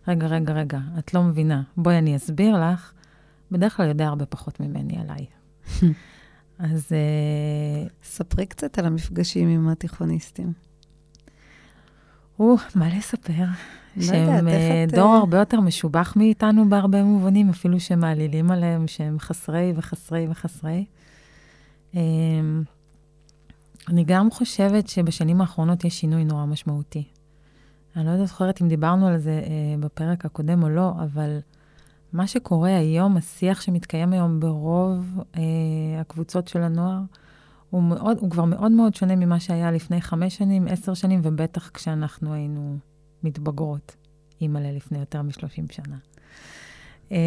[0.08, 2.94] רגע, רגע, רגע, את לא מבינה, בואי אני אסביר לך,
[3.52, 5.26] בדרך כלל יודע הרבה פחות ממני עליי.
[6.60, 6.88] אז...
[6.90, 10.54] Uh, ספרי קצת על המפגשים עם התיכוניסטים.
[12.40, 13.44] או, מה לספר?
[13.98, 19.74] לא שהם uh, דור הרבה יותר משובח מאיתנו בהרבה מובנים, אפילו שמעלילים עליהם שהם חסרי
[19.76, 20.86] וחסרי וחסרי.
[21.96, 22.64] אמ,
[23.88, 27.04] אני גם חושבת שבשנים האחרונות יש שינוי נורא משמעותי.
[27.96, 31.40] אני לא זוכרת אם דיברנו על זה אה, בפרק הקודם או לא, אבל
[32.14, 35.42] מה שקורה היום, השיח שמתקיים היום ברוב אה,
[36.02, 37.00] הקבוצות של הנוער,
[37.70, 41.70] הוא, מאוד, הוא כבר מאוד מאוד שונה ממה שהיה לפני חמש שנים, עשר שנים, ובטח
[41.70, 42.78] כשאנחנו היינו
[43.24, 43.96] מתבגרות,
[44.42, 45.98] אימא'לה לפני יותר מ-30 שנה.
[47.12, 47.18] אה,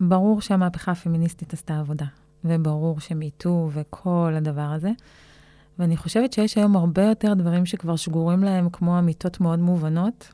[0.00, 2.06] ברור שהמהפכה הפמיניסטית עשתה עבודה.
[2.44, 4.90] וברור שמיטו וכל הדבר הזה.
[5.78, 10.32] ואני חושבת שיש היום הרבה יותר דברים שכבר שגורים להם, כמו אמיתות מאוד מובנות,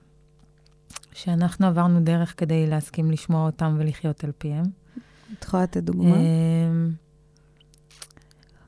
[1.13, 4.65] שאנחנו עברנו דרך כדי להסכים לשמוע אותם ולחיות על פיהם.
[5.39, 6.17] את יכולה לתת דוגמה?
[6.17, 6.91] אמ,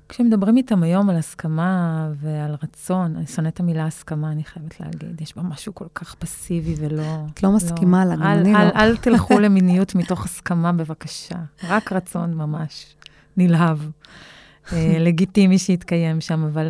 [0.08, 5.20] כשמדברים איתם היום על הסכמה ועל רצון, אני שונאת את המילה הסכמה, אני חייבת להגיד.
[5.20, 7.26] יש בה משהו כל כך פסיבי ולא...
[7.34, 8.10] את לא מסכימה לא.
[8.10, 8.70] לה, גם אני אל, לא.
[8.74, 11.36] אל תלכו למיניות מתוך הסכמה, בבקשה.
[11.64, 12.96] רק רצון ממש.
[13.40, 13.78] נלהב,
[14.72, 16.68] אה, לגיטימי שיתקיים שם, אבל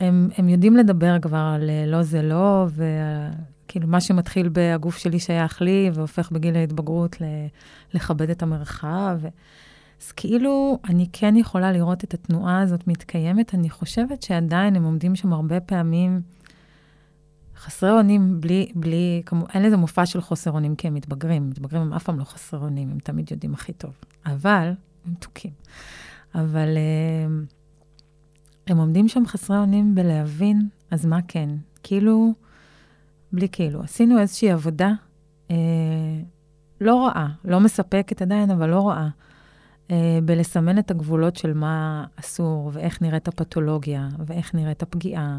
[0.00, 5.18] הם, הם יודעים לדבר כבר על אה, לא זה לא, וכאילו מה שמתחיל בגוף שלי
[5.18, 7.24] שייך לי, והופך בגיל ההתבגרות ל,
[7.94, 9.18] לכבד את המרחב.
[10.02, 13.54] אז כאילו, אני כן יכולה לראות את התנועה הזאת מתקיימת.
[13.54, 16.20] אני חושבת שעדיין הם עומדים שם הרבה פעמים
[17.56, 21.50] חסרי אונים, בלי, בלי, כמו, אין לזה מופע של חוסר אונים כי הם מתבגרים.
[21.50, 23.92] מתבגרים הם אף פעם לא חסרי אונים, הם תמיד יודעים הכי טוב.
[24.26, 24.72] אבל
[25.06, 25.50] מתוקים.
[26.34, 27.52] אבל uh,
[28.66, 31.48] הם עומדים שם חסרי אונים בלהבין, אז מה כן?
[31.82, 32.32] כאילו,
[33.32, 33.82] בלי כאילו.
[33.82, 34.90] עשינו איזושהי עבודה
[35.48, 35.52] uh,
[36.80, 39.08] לא רעה, לא מספקת עדיין, אבל לא רעה,
[39.88, 39.92] uh,
[40.24, 45.38] בלסמן את הגבולות של מה אסור, ואיך נראית הפתולוגיה, ואיך נראית הפגיעה.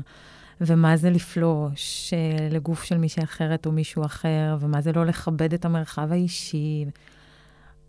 [0.61, 2.13] ומה זה לפלוש
[2.51, 6.85] לגוף של מישהי אחרת או מישהו אחר, ומה זה לא לכבד את המרחב האישי.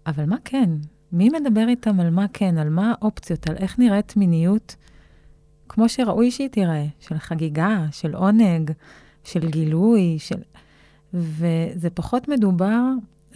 [0.07, 0.71] אבל מה כן?
[1.13, 4.77] מי מדבר איתם על מה כן, על מה האופציות, על איך נראית מיניות,
[5.69, 8.73] כמו שראוי שהיא תיראה, של חגיגה, של עונג,
[9.25, 10.43] של גילוי, של...
[11.15, 12.81] וזה פחות מדובר,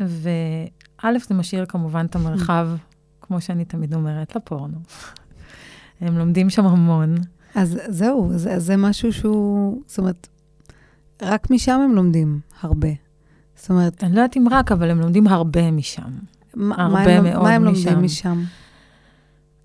[0.00, 2.68] וא', זה משאיר כמובן את המרחב,
[3.20, 4.78] כמו שאני תמיד אומרת, לפורנו.
[6.00, 7.14] הם לומדים שם המון.
[7.54, 10.28] אז זהו, זה, זה משהו שהוא, זאת אומרת,
[11.22, 12.88] רק משם הם לומדים הרבה.
[13.56, 14.04] זאת אומרת...
[14.04, 16.10] אני לא יודעת אם רק, אבל הם לומדים הרבה משם.
[16.54, 17.88] הרבה מה הם, מאוד מה הם משם.
[17.88, 18.42] לומדים משם?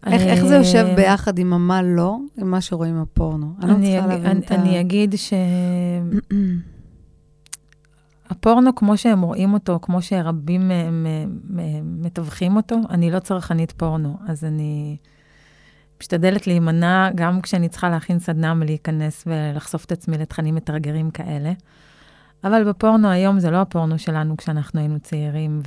[0.06, 3.54] איך, איך זה יושב אה, ביחד עם המה לא, עם מה שרואים בפורנו?
[3.62, 4.56] אני, אני לא צריכה להבין את ה...
[4.56, 5.34] אני אגיד ש...
[8.30, 10.72] הפורנו, כמו שהם רואים אותו, כמו שרבים
[11.84, 14.98] מתווכים אותו, אני לא צרכנית פורנו, אז אני
[16.02, 21.54] משתדלת להימנע, גם כשאני צריכה להכין סדנה מלהיכנס ולחשוף את עצמי לתכנים מתרגרים כאלה.
[22.44, 25.62] אבל בפורנו היום זה לא הפורנו שלנו כשאנחנו היינו צעירים,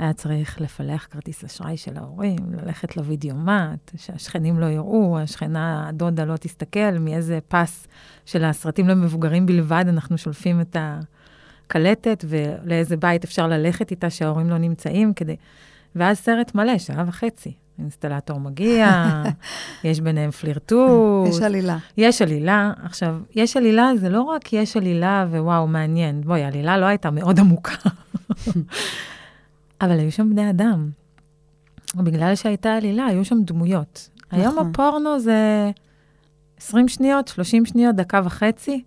[0.00, 6.36] והיה צריך לפלח כרטיס אשראי של ההורים, ללכת לוידאומט, שהשכנים לא יראו, השכנה, הדודה לא
[6.36, 7.86] תסתכל, מאיזה פס
[8.26, 10.76] של הסרטים למבוגרים בלבד אנחנו שולפים את
[11.66, 15.36] הקלטת, ולאיזה בית אפשר ללכת איתה שההורים לא נמצאים, כדי...
[15.96, 17.52] ואז סרט מלא, שעה וחצי.
[17.78, 19.22] אינסטלטור מגיע,
[19.84, 21.28] יש ביניהם פלירטוט.
[21.28, 21.78] יש עלילה.
[21.96, 22.72] יש עלילה.
[22.82, 26.20] עכשיו, יש עלילה, זה לא רק יש עלילה ווואו, מעניין.
[26.20, 27.88] בואי, העלילה לא הייתה מאוד עמוקה.
[29.80, 30.90] אבל היו שם בני אדם.
[31.96, 34.10] בגלל שהייתה עלילה, היו שם דמויות.
[34.26, 34.40] נכון.
[34.40, 35.70] היום הפורנו זה
[36.56, 38.82] 20 שניות, 30 שניות, דקה וחצי.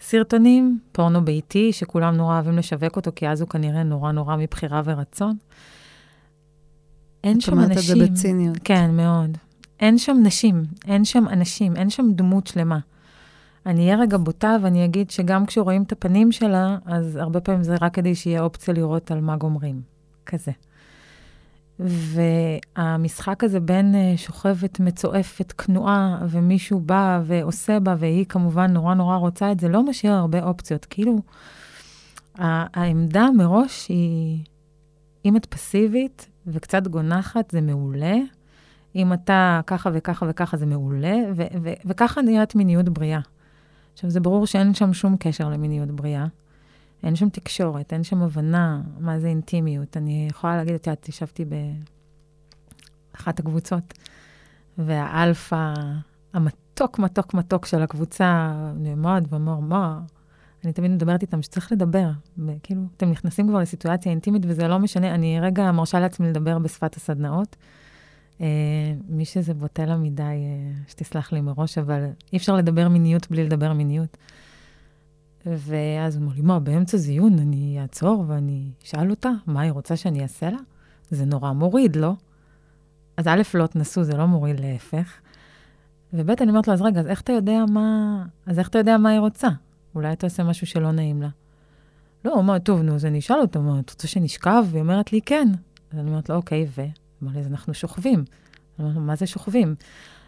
[0.00, 4.82] סרטונים, פורנו ביתי, שכולם נורא אוהבים לשווק אותו, כי אז הוא כנראה נורא נורא מבחירה
[4.84, 5.36] ורצון.
[7.24, 7.72] אין שם אנשים.
[7.72, 8.56] את אומרת את זה בציניות.
[8.64, 9.38] כן, מאוד.
[9.80, 12.78] אין שם נשים, אין שם אנשים, אין שם דמות שלמה.
[13.66, 17.76] אני אהיה רגע בוטה ואני אגיד שגם כשרואים את הפנים שלה, אז הרבה פעמים זה
[17.80, 19.97] רק כדי שיהיה אופציה לראות על מה גומרים.
[20.28, 20.52] כזה.
[21.80, 29.16] והמשחק הזה בין uh, שוכבת, מצועפת, כנועה, ומישהו בא ועושה בה, והיא כמובן נורא נורא
[29.16, 30.84] רוצה את זה, לא משאיר הרבה אופציות.
[30.84, 31.18] כאילו,
[32.38, 34.44] העמדה מראש היא,
[35.24, 38.16] אם את פסיבית, וקצת גונחת, זה מעולה.
[38.96, 43.20] אם אתה ככה וככה וככה, זה מעולה, ו- ו- וככה נראית מיניות בריאה.
[43.92, 46.26] עכשיו, זה ברור שאין שם שום קשר למיניות בריאה.
[47.02, 49.96] אין שם תקשורת, אין שם הבנה מה זה אינטימיות.
[49.96, 51.44] אני יכולה להגיד, את יודעת, ישבתי
[53.14, 53.94] באחת הקבוצות,
[54.78, 55.74] והאלפא,
[56.32, 60.00] המתוק, מתוק, מתוק של הקבוצה, נעמד ואמר, מה?
[60.64, 62.10] אני תמיד מדברת איתם שצריך לדבר.
[62.62, 66.96] כאילו, אתם נכנסים כבר לסיטואציה אינטימית, וזה לא משנה, אני רגע מרשה לעצמי לדבר בשפת
[66.96, 67.56] הסדנאות.
[68.38, 68.40] Uh,
[69.08, 73.44] מי שזה בוטה לה מדי, uh, שתסלח לי מראש, אבל אי אפשר לדבר מיניות בלי
[73.44, 74.16] לדבר מיניות.
[75.56, 79.96] ואז הוא אמר לי, מה, באמצע זיון אני אעצור ואני אשאל אותה מה היא רוצה
[79.96, 80.58] שאני אעשה לה?
[81.10, 82.12] זה נורא מוריד, לא?
[83.16, 85.20] אז א', לא תנסו, זה לא מוריד, להפך.
[86.12, 88.24] וב', אני אומרת לו, אז רגע, אז איך אתה יודע מה...
[88.46, 89.48] אז איך אתה יודע מה היא רוצה?
[89.94, 91.28] אולי אתה עושה משהו שלא נעים לה.
[92.24, 94.64] לא, מה, טוב, נו, אז אני אשאל אותה, מה, את רוצה שנשכב?
[94.70, 95.48] והיא אומרת לי, כן.
[95.92, 96.82] אז אני אומרת לו, אוקיי, ו?
[97.22, 98.24] אמר לי, אז אנחנו שוכבים.
[98.78, 99.74] אני לו, מה זה שוכבים?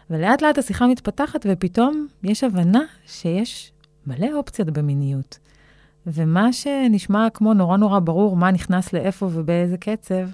[0.09, 3.71] ולאט לאט השיחה מתפתחת, ופתאום יש הבנה שיש
[4.07, 5.39] מלא אופציות במיניות.
[6.07, 10.27] ומה שנשמע כמו נורא נורא ברור מה נכנס לאיפה ובאיזה קצב,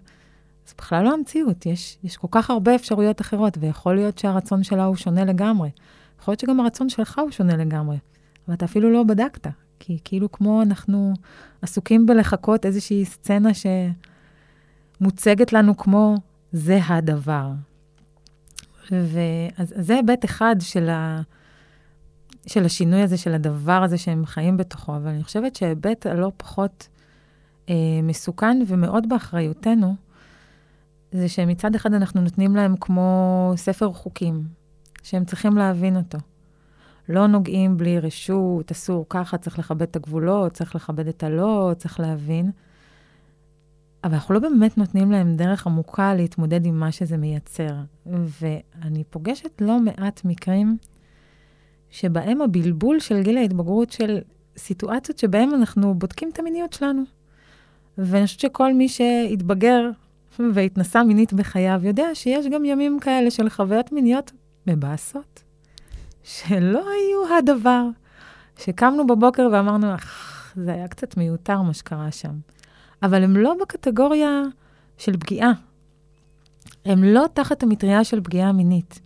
[0.67, 1.65] זה בכלל לא המציאות.
[1.65, 5.69] יש, יש כל כך הרבה אפשרויות אחרות, ויכול להיות שהרצון שלה הוא שונה לגמרי.
[6.21, 7.97] יכול להיות שגם הרצון שלך הוא שונה לגמרי.
[8.47, 9.47] ואתה אפילו לא בדקת.
[9.79, 11.13] כי כאילו כמו אנחנו
[11.61, 13.49] עסוקים בלחכות איזושהי סצנה
[14.99, 16.15] שמוצגת לנו כמו
[16.51, 17.51] זה הדבר.
[18.91, 21.21] ואז זה היבט אחד של, ה,
[22.47, 26.87] של השינוי הזה, של הדבר הזה שהם חיים בתוכו, אבל אני חושבת שהיבט הלא פחות
[27.69, 29.95] אה, מסוכן ומאוד באחריותנו,
[31.11, 34.43] זה שמצד אחד אנחנו נותנים להם כמו ספר חוקים,
[35.03, 36.17] שהם צריכים להבין אותו.
[37.09, 41.99] לא נוגעים בלי רשות, אסור ככה, צריך לכבד את הגבולות, צריך לכבד את הלא, צריך
[41.99, 42.51] להבין.
[44.03, 47.75] אבל אנחנו לא באמת נותנים להם דרך עמוקה להתמודד עם מה שזה מייצר.
[48.05, 50.77] ואני פוגשת לא מעט מקרים
[51.91, 54.17] שבהם הבלבול של גיל ההתבגרות של
[54.57, 57.03] סיטואציות שבהם אנחנו בודקים את המיניות שלנו.
[57.97, 59.89] ואני חושבת שכל מי שהתבגר
[60.53, 64.31] והתנסה מינית בחייו יודע שיש גם ימים כאלה של חוויות מיניות
[64.67, 65.43] מבאסות.
[66.23, 67.83] שלא היו הדבר.
[68.57, 72.33] שקמנו בבוקר ואמרנו, אך, זה היה קצת מיותר מה שקרה שם.
[73.03, 74.41] אבל הם לא בקטגוריה
[74.97, 75.51] של פגיעה.
[76.85, 78.99] הם לא תחת המטריה של פגיעה מינית.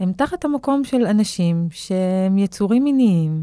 [0.00, 3.42] הם תחת המקום של אנשים שהם יצורים מיניים,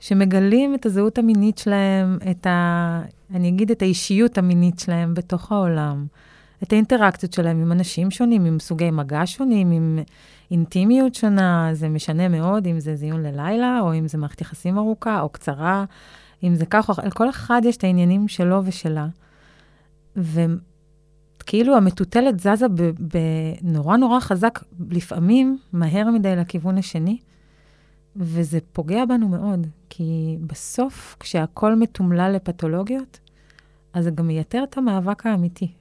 [0.00, 3.02] שמגלים את הזהות המינית שלהם, את ה...
[3.34, 6.06] אני אגיד את האישיות המינית שלהם בתוך העולם,
[6.62, 9.98] את האינטראקציות שלהם עם אנשים שונים, עם סוגי מגע שונים, עם
[10.50, 15.20] אינטימיות שונה, זה משנה מאוד אם זה זיון ללילה, או אם זה מערכת יחסים ארוכה
[15.20, 15.84] או קצרה,
[16.42, 19.06] אם זה כך או אחר, לכל אחד יש את העניינים שלו ושלה.
[21.42, 22.66] וכאילו המטוטלת זזה
[22.98, 24.58] בנורא נורא חזק,
[24.90, 27.18] לפעמים מהר מדי לכיוון השני,
[28.16, 33.20] וזה פוגע בנו מאוד, כי בסוף, כשהכול מתומלל לפתולוגיות,
[33.92, 35.72] אז זה גם מייתר את המאבק האמיתי.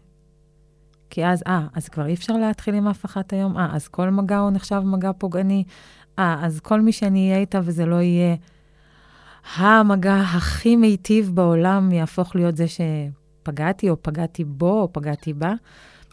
[1.09, 3.57] כי אז, אה, אז כבר אי אפשר להתחיל עם אף אחת היום?
[3.57, 5.63] אה, אז כל מגע הוא נחשב מגע פוגעני?
[6.19, 8.35] אה, אז כל מי שאני אהיה איתה וזה לא יהיה
[9.55, 12.67] המגע הכי מיטיב בעולם, יהפוך להיות זה
[13.41, 15.53] שפגעתי, או פגעתי בו, או פגעתי בה.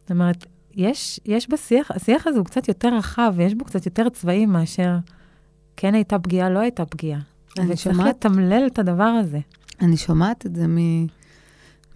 [0.00, 4.08] זאת אומרת, יש, יש בשיח, השיח הזה הוא קצת יותר רחב, ויש בו קצת יותר
[4.08, 4.96] צבעים מאשר
[5.76, 7.20] כן הייתה פגיעה, לא הייתה פגיעה.
[7.52, 8.16] וצריך שומעת...
[8.16, 9.38] לתמלל את הדבר הזה.
[9.80, 11.06] אני שומעת את זה מ...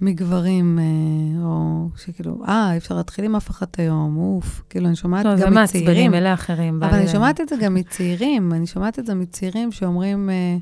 [0.01, 4.63] מגברים, אה, או שכאילו, אה, אי אפשר להתחיל עם אף אחת היום, אוף.
[4.71, 6.15] כאילו, אני שומעת לא, גם מצעירים.
[6.15, 6.83] אלה אחרים.
[6.83, 10.57] אבל אני שומעת את זה גם מצעירים, אני שומעת את זה מצעירים שאומרים אה,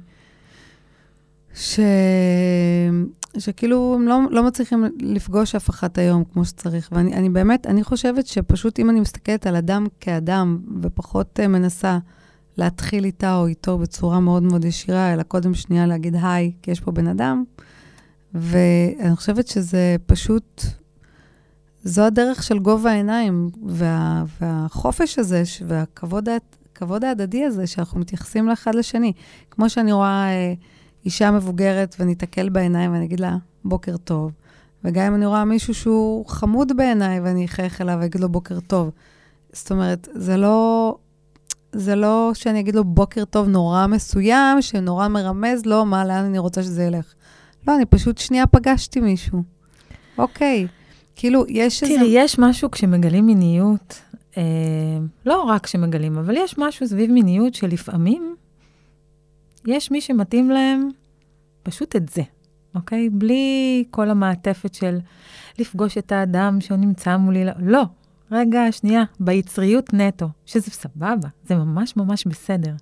[1.55, 1.81] ש...
[3.39, 6.89] שכאילו הם לא, לא מצליחים לפגוש אף אחת היום כמו שצריך.
[6.93, 11.99] ואני אני באמת, אני חושבת שפשוט אם אני מסתכלת על אדם כאדם, ופחות uh, מנסה
[12.57, 16.81] להתחיל איתה או איתו בצורה מאוד מאוד ישירה, אלא קודם שנייה להגיד היי, כי יש
[16.81, 17.45] פה בן אדם,
[18.35, 20.63] ואני חושבת שזה פשוט,
[21.85, 29.13] זו הדרך של גובה העיניים, וה, והחופש הזה, והכבוד ההדדי הזה, שאנחנו מתייחסים לאחד לשני.
[29.51, 30.55] כמו שאני רואה אה,
[31.05, 34.33] אישה מבוגרת ואני אתקל בעיניים ואני אגיד לה, בוקר טוב.
[34.85, 38.91] וגם אם אני רואה מישהו שהוא חמוד בעיניי ואני אחייך אליו ואגיד לו בוקר טוב.
[39.53, 40.97] זאת אומרת, זה לא,
[41.73, 46.39] זה לא שאני אגיד לו בוקר טוב נורא מסוים, שנורא מרמז לו מה, לאן אני
[46.39, 47.15] רוצה שזה ילך.
[47.69, 49.43] לא, אני פשוט שנייה פגשתי מישהו.
[50.19, 50.67] אוקיי.
[51.17, 51.95] כאילו, יש איזה...
[51.95, 54.01] תראי, יש משהו כשמגלים מיניות,
[54.37, 54.43] אה,
[55.27, 58.35] לא רק כשמגלים, אבל יש משהו סביב מיניות שלפעמים
[59.67, 60.89] יש מי שמתאים להם
[61.63, 62.23] פשוט את זה,
[62.75, 63.11] אוקיי?
[63.11, 64.99] בלי כל המעטפת של
[65.59, 67.45] לפגוש את האדם שהוא נמצא מולי.
[67.59, 67.83] לא,
[68.33, 72.75] רגע, שנייה, ביצריות נטו, שזה סבבה, זה ממש ממש בסדר.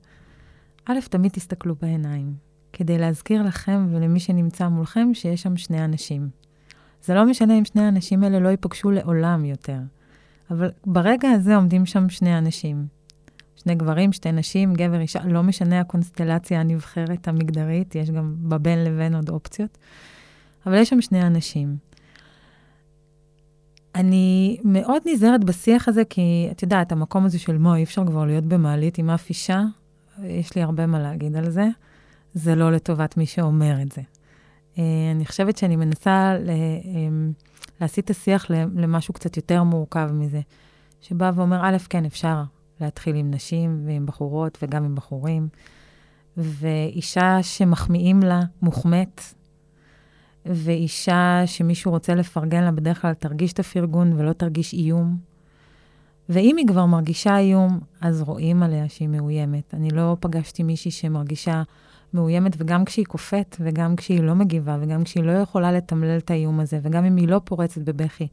[0.87, 2.49] א', תמיד תסתכלו בעיניים.
[2.72, 6.29] כדי להזכיר לכם ולמי שנמצא מולכם שיש שם שני אנשים.
[7.05, 9.79] זה לא משנה אם שני האנשים האלה לא ייפגשו לעולם יותר,
[10.51, 12.87] אבל ברגע הזה עומדים שם שני אנשים.
[13.62, 19.14] שני גברים, שתי נשים, גבר, אישה, לא משנה הקונסטלציה הנבחרת המגדרית, יש גם בבין לבין
[19.14, 19.78] עוד אופציות,
[20.66, 21.76] אבל יש שם שני אנשים.
[23.94, 28.24] אני מאוד נזהרת בשיח הזה, כי את יודעת, המקום הזה של מה, אי אפשר כבר
[28.24, 29.62] להיות במעלית עם אף אישה,
[30.22, 31.68] יש לי הרבה מה להגיד על זה.
[32.34, 34.02] זה לא לטובת מי שאומר את זה.
[34.74, 34.78] Uh,
[35.14, 37.44] אני חושבת שאני מנסה um,
[37.80, 40.40] להסיט את השיח למשהו קצת יותר מורכב מזה,
[41.00, 42.42] שבא ואומר, א', כן, אפשר
[42.81, 45.49] להתחיל עם נשים ועם בחורות וגם עם בחורים,
[46.37, 49.20] ואישה שמחמיאים לה מוחמאת,
[50.47, 55.16] ואישה שמישהו רוצה לפרגן לה, בדרך כלל תרגיש את הפרגון ולא תרגיש איום.
[56.29, 59.74] ואם היא כבר מרגישה איום, אז רואים עליה שהיא מאוימת.
[59.74, 61.62] אני לא פגשתי מישהי שמרגישה
[62.14, 66.61] מאוימת, וגם כשהיא קופאת, וגם כשהיא לא מגיבה, וגם כשהיא לא יכולה לתמלל את האיום
[66.61, 68.29] הזה, וגם אם היא לא פורצת בבכי.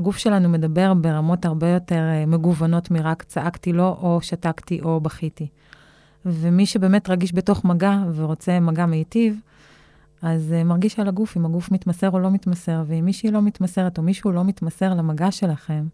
[0.00, 5.48] הגוף שלנו מדבר ברמות הרבה יותר uh, מגוונות מרק צעקתי לו, או שתקתי, או בכיתי.
[6.26, 9.40] ומי שבאמת רגיש בתוך מגע ורוצה מגע מיטיב,
[10.22, 13.98] אז uh, מרגיש על הגוף אם הגוף מתמסר או לא מתמסר, ואם מישהי לא מתמסרת
[13.98, 15.86] או מישהו לא מתמסר למגע שלכם,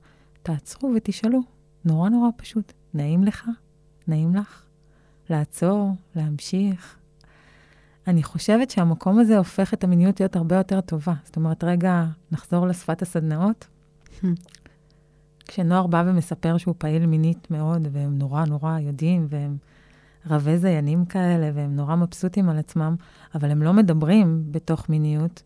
[0.42, 1.40] תעצרו ותשאלו.
[1.84, 2.72] נורא נורא פשוט.
[2.94, 3.48] נעים לך?
[4.08, 4.62] נעים לך?
[5.30, 5.90] לעצור?
[6.16, 6.96] להמשיך?
[8.06, 11.14] אני חושבת שהמקום הזה הופך את המיניות להיות הרבה יותר טובה.
[11.24, 13.75] זאת אומרת, רגע, נחזור לשפת הסדנאות.
[15.46, 19.56] כשנוער בא ומספר שהוא פעיל מינית מאוד, והם נורא נורא יודעים, והם
[20.30, 22.96] רבי זיינים כאלה, והם נורא מבסוטים על עצמם,
[23.34, 25.42] אבל הם לא מדברים בתוך מיניות,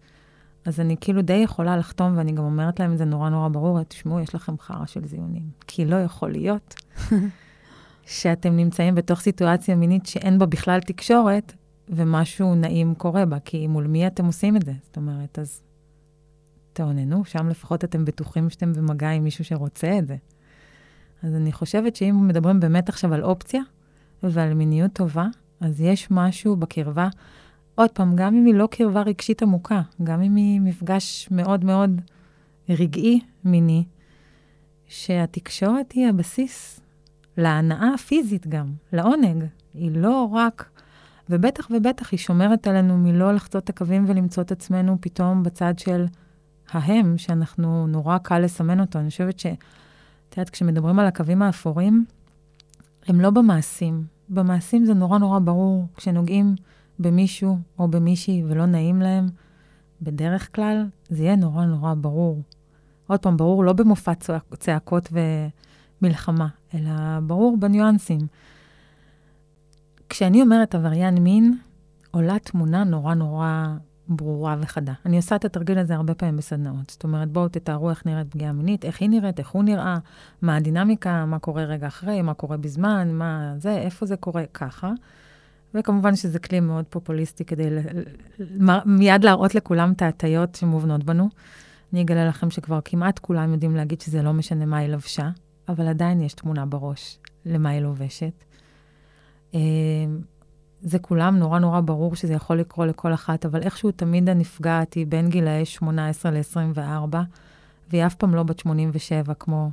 [0.65, 3.83] אז אני כאילו די יכולה לחתום, ואני גם אומרת להם את זה נורא נורא ברור,
[3.83, 5.43] תשמעו, יש לכם חרא של זיונים.
[5.67, 6.75] כי לא יכול להיות
[8.07, 11.53] שאתם נמצאים בתוך סיטואציה מינית שאין בה בכלל תקשורת,
[11.89, 14.73] ומשהו נעים קורה בה, כי מול מי אתם עושים את זה?
[14.83, 15.63] זאת אומרת, אז
[16.73, 20.17] תאוננו, שם לפחות אתם בטוחים שאתם במגע עם מישהו שרוצה את זה.
[21.23, 23.61] אז אני חושבת שאם מדברים באמת עכשיו על אופציה
[24.23, 25.27] ועל מיניות טובה,
[25.61, 27.09] אז יש משהו בקרבה,
[27.75, 32.01] עוד פעם, גם אם היא לא קרבה רגשית עמוקה, גם אם היא מפגש מאוד מאוד
[32.69, 33.85] רגעי מיני,
[34.87, 36.81] שהתקשורת היא הבסיס
[37.37, 39.45] להנאה הפיזית גם, לעונג.
[39.75, 40.71] היא לא רק
[41.31, 46.07] ובטח ובטח היא שומרת עלינו מלא לחצות את הקווים ולמצוא את עצמנו פתאום בצד של
[46.73, 48.99] ההם, שאנחנו, נורא קל לסמן אותו.
[48.99, 49.47] אני חושבת ש...
[49.47, 52.05] את יודעת, כשמדברים על הקווים האפורים,
[53.07, 54.05] הם לא במעשים.
[54.29, 55.87] במעשים זה נורא נורא ברור.
[55.97, 56.55] כשנוגעים
[56.99, 59.29] במישהו או במישהי ולא נעים להם,
[60.03, 62.43] בדרך כלל זה יהיה נורא נורא ברור.
[63.07, 64.13] עוד פעם, ברור לא במופע
[64.59, 65.13] צעקות
[66.03, 68.21] ומלחמה, אלא ברור בניואנסים.
[70.09, 71.59] כשאני אומרת עבריין מין,
[72.11, 73.67] עולה תמונה נורא נורא
[74.11, 74.93] ברורה וחדה.
[75.07, 76.91] אני עושה את התרגיל הזה הרבה פעמים בסדנאות.
[76.91, 79.99] זאת אומרת, בואו תתארו איך נראית פגיעה מינית, איך היא נראית, איך הוא נראה,
[80.43, 84.93] מה הדינמיקה, מה קורה רגע אחרי, מה קורה בזמן, מה זה, איפה זה קורה, ככה.
[85.75, 87.79] וכמובן שזה כלי מאוד פופוליסטי כדי ל-
[88.39, 91.29] ל- מיד להראות לכולם את ההטיות שמובנות בנו.
[91.93, 95.31] אני אגלה לכם שכבר כמעט כולם יודעים להגיד שזה לא משנה מה היא לבשה,
[95.69, 98.45] אבל עדיין יש תמונה בראש למה היא לובשת.
[100.83, 105.07] זה כולם נורא נורא ברור שזה יכול לקרות לכל אחת, אבל איכשהו תמיד הנפגעת היא
[105.07, 107.17] בין גילאי 18 ל-24,
[107.91, 109.71] והיא אף פעם לא בת 87, כמו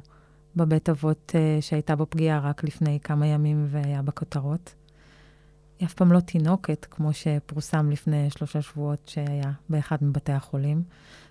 [0.55, 4.75] בבית אבות uh, שהייתה בפגיעה רק לפני כמה ימים והיה בכותרות.
[5.79, 10.83] היא אף פעם לא תינוקת, כמו שפורסם לפני שלושה שבועות שהיה באחד מבתי החולים.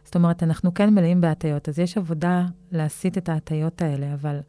[0.05, 4.41] זאת אומרת, אנחנו כן מלאים בהטיות, אז יש עבודה להסיט את ההטיות האלה, אבל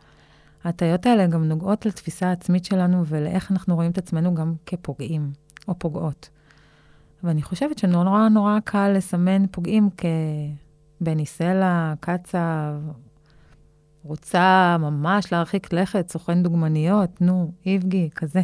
[0.64, 5.32] ההטיות האלה גם נוגעות לתפיסה העצמית שלנו ולאיך אנחנו רואים את עצמנו גם כפוגעים
[5.68, 6.30] או פוגעות.
[7.24, 9.90] ואני חושבת שנורא נורא קל לסמן פוגעים
[11.02, 12.74] כבני סלע, קצב,
[14.04, 18.42] רוצה ממש להרחיק לכת, סוכן דוגמניות, נו, איבגי, כזה.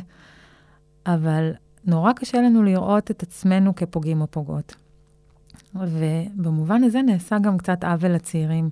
[1.06, 1.52] אבל
[1.86, 4.76] נורא קשה לנו לראות את עצמנו כפוגעים או פוגעות.
[5.76, 8.70] ובמובן הזה נעשה גם קצת עוול לצעירים,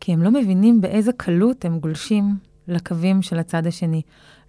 [0.00, 2.36] כי הם לא מבינים באיזה קלות הם גולשים
[2.68, 4.02] לקווים של הצד השני.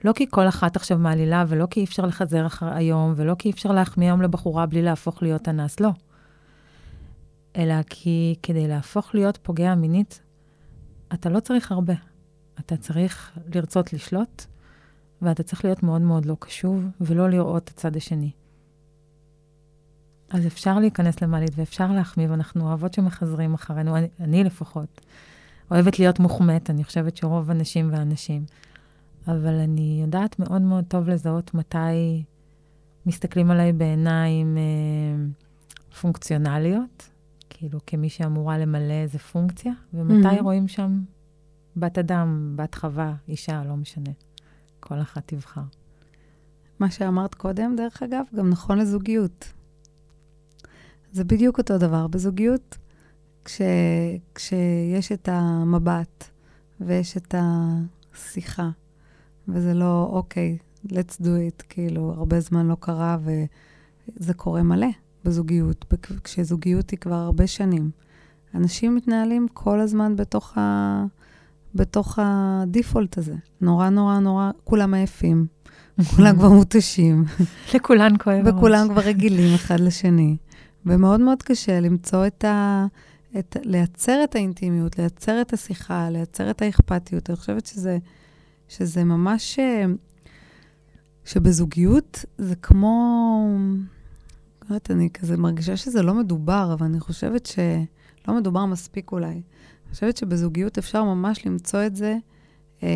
[0.04, 3.50] לא כי כל אחת עכשיו מעלילה, ולא כי אי אפשר לחזר אחר היום, ולא כי
[3.50, 5.90] אי אפשר להחמיא היום לבחורה בלי להפוך להיות אנס, לא.
[7.56, 10.22] אלא כי כדי להפוך להיות פוגע מינית,
[11.14, 11.94] אתה לא צריך הרבה.
[12.60, 14.46] אתה צריך לרצות לשלוט,
[15.22, 18.32] ואתה צריך להיות מאוד מאוד לא קשוב, ולא לראות את הצד השני.
[20.30, 25.02] אז אפשר להיכנס למעלית ואפשר להחמיא, ואנחנו אוהבות שמחזרים אחרינו, אני, אני לפחות.
[25.72, 28.46] אוהבת להיות מוחמאת, אני חושבת שרוב הנשים והאנשים.
[29.28, 32.24] אבל אני יודעת מאוד מאוד טוב לזהות מתי
[33.06, 35.26] מסתכלים עליי בעיניים אה,
[36.02, 37.10] פונקציונליות,
[37.50, 40.44] כאילו כמי שאמורה למלא איזה פונקציה, ומתי mm-hmm.
[40.44, 41.02] רואים שם
[41.76, 44.12] בת אדם, בת חווה, אישה, לא משנה.
[44.80, 45.62] כל אחת תבחר.
[46.80, 49.54] מה שאמרת קודם, דרך אגב, גם נכון לזוגיות.
[51.12, 52.08] זה בדיוק אותו דבר.
[52.08, 52.78] בזוגיות,
[53.46, 53.62] כש,
[54.36, 56.30] כשיש את המבט
[56.82, 58.70] ויש את השיחה,
[59.48, 64.88] וזה לא, אוקיי, let's do it, כאילו, הרבה זמן לא קרה, וזה קורה מלא
[65.26, 67.92] בזוגיות, כשזוגיות היא כבר הרבה שנים.
[68.56, 71.06] אנשים מתנהלים כל הזמן בתוך, ה,
[71.76, 73.36] בתוך הדיפולט הזה.
[73.62, 75.46] נורא, נורא, נורא, כולם עייפים,
[76.16, 77.26] כולם כבר מותשים.
[77.74, 78.44] לכולן כואב.
[78.46, 80.38] וכולם כבר רגילים אחד לשני.
[80.86, 82.86] ומאוד מאוד קשה למצוא את ה...
[83.40, 87.30] את, לייצר את האינטימיות, לייצר את השיחה, לייצר את האכפתיות.
[87.30, 87.98] אני חושבת שזה,
[88.68, 89.60] שזה ממש...
[89.60, 89.86] אה,
[91.26, 93.48] שבזוגיות זה כמו...
[94.62, 99.28] לא יודעת, אני כזה מרגישה שזה לא מדובר, אבל אני חושבת שלא מדובר מספיק אולי.
[99.28, 102.18] אני חושבת שבזוגיות אפשר ממש למצוא את זה
[102.84, 102.90] אה,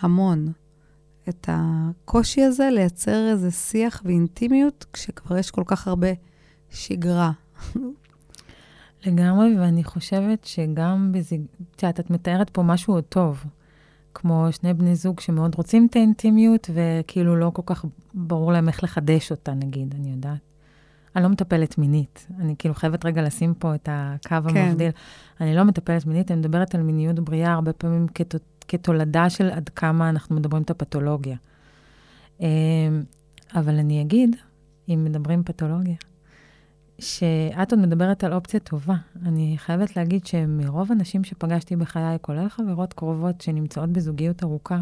[0.00, 0.52] המון.
[1.28, 6.08] את הקושי הזה לייצר איזה שיח ואינטימיות, כשכבר יש כל כך הרבה
[6.70, 7.32] שגרה.
[9.06, 11.40] לגמרי, ואני חושבת שגם בזיג...
[11.76, 13.44] את יודעת, את מתארת פה משהו עוד טוב.
[14.14, 17.84] כמו שני בני זוג שמאוד רוצים את האינטימיות, וכאילו לא כל כך
[18.14, 20.38] ברור להם איך לחדש אותה, נגיד, אני יודעת.
[21.16, 22.26] אני לא מטפלת מינית.
[22.38, 24.56] אני כאילו חייבת רגע לשים פה את הקו כן.
[24.56, 24.90] המבדיל.
[25.40, 28.34] אני לא מטפלת מינית, אני מדברת על מיניות בריאה הרבה פעמים כת...
[28.68, 31.36] כתולדה של עד כמה אנחנו מדברים את הפתולוגיה.
[32.40, 32.46] אמ,
[33.54, 34.36] אבל אני אגיד,
[34.88, 35.96] אם מדברים פתולוגיה,
[36.98, 38.94] שאת עוד מדברת על אופציה טובה.
[39.26, 44.80] אני חייבת להגיד שמרוב הנשים שפגשתי בחיי, כולל חברות קרובות שנמצאות בזוגיות ארוכה,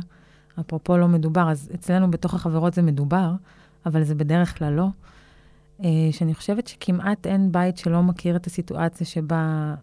[0.61, 3.33] אפרופו לא מדובר, אז אצלנו בתוך החברות זה מדובר,
[3.87, 4.87] אבל זה בדרך כלל לא.
[5.85, 9.75] אה, שאני חושבת שכמעט אין בית שלא מכיר את הסיטואציה שבה,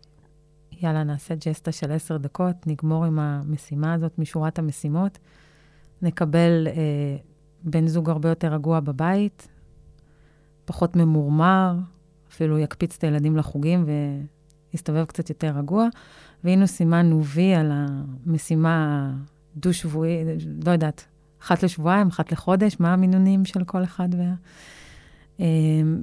[0.81, 5.17] יאללה, נעשה ג'סטה של עשר דקות, נגמור עם המשימה הזאת משורת המשימות,
[6.01, 7.17] נקבל אה,
[7.63, 9.47] בן זוג הרבה יותר רגוע בבית,
[10.65, 11.75] פחות ממורמר,
[12.31, 13.85] אפילו יקפיץ את הילדים לחוגים
[14.73, 15.87] ויסתובב קצת יותר רגוע.
[16.43, 19.09] והיינו סימנו וי על המשימה
[19.55, 20.23] דו-שבועי,
[20.65, 21.05] לא יודעת,
[21.41, 24.09] אחת לשבועיים, אחת לחודש, מה המינונים של כל אחד.
[24.17, 24.33] וה...
[25.39, 25.45] אמ,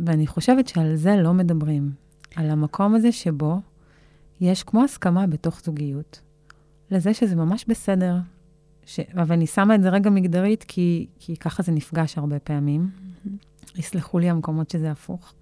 [0.06, 1.92] ואני חושבת שעל זה לא מדברים.
[2.36, 3.60] על המקום הזה שבו
[4.40, 6.20] יש כמו הסכמה בתוך זוגיות
[6.90, 8.16] לזה שזה ממש בסדר.
[8.86, 9.00] ש...
[9.00, 12.90] אבל אני שמה את זה רגע מגדרית, כי, כי ככה זה נפגש הרבה פעמים.
[12.90, 13.78] Mm-hmm.
[13.78, 15.32] יסלחו לי המקומות שזה הפוך,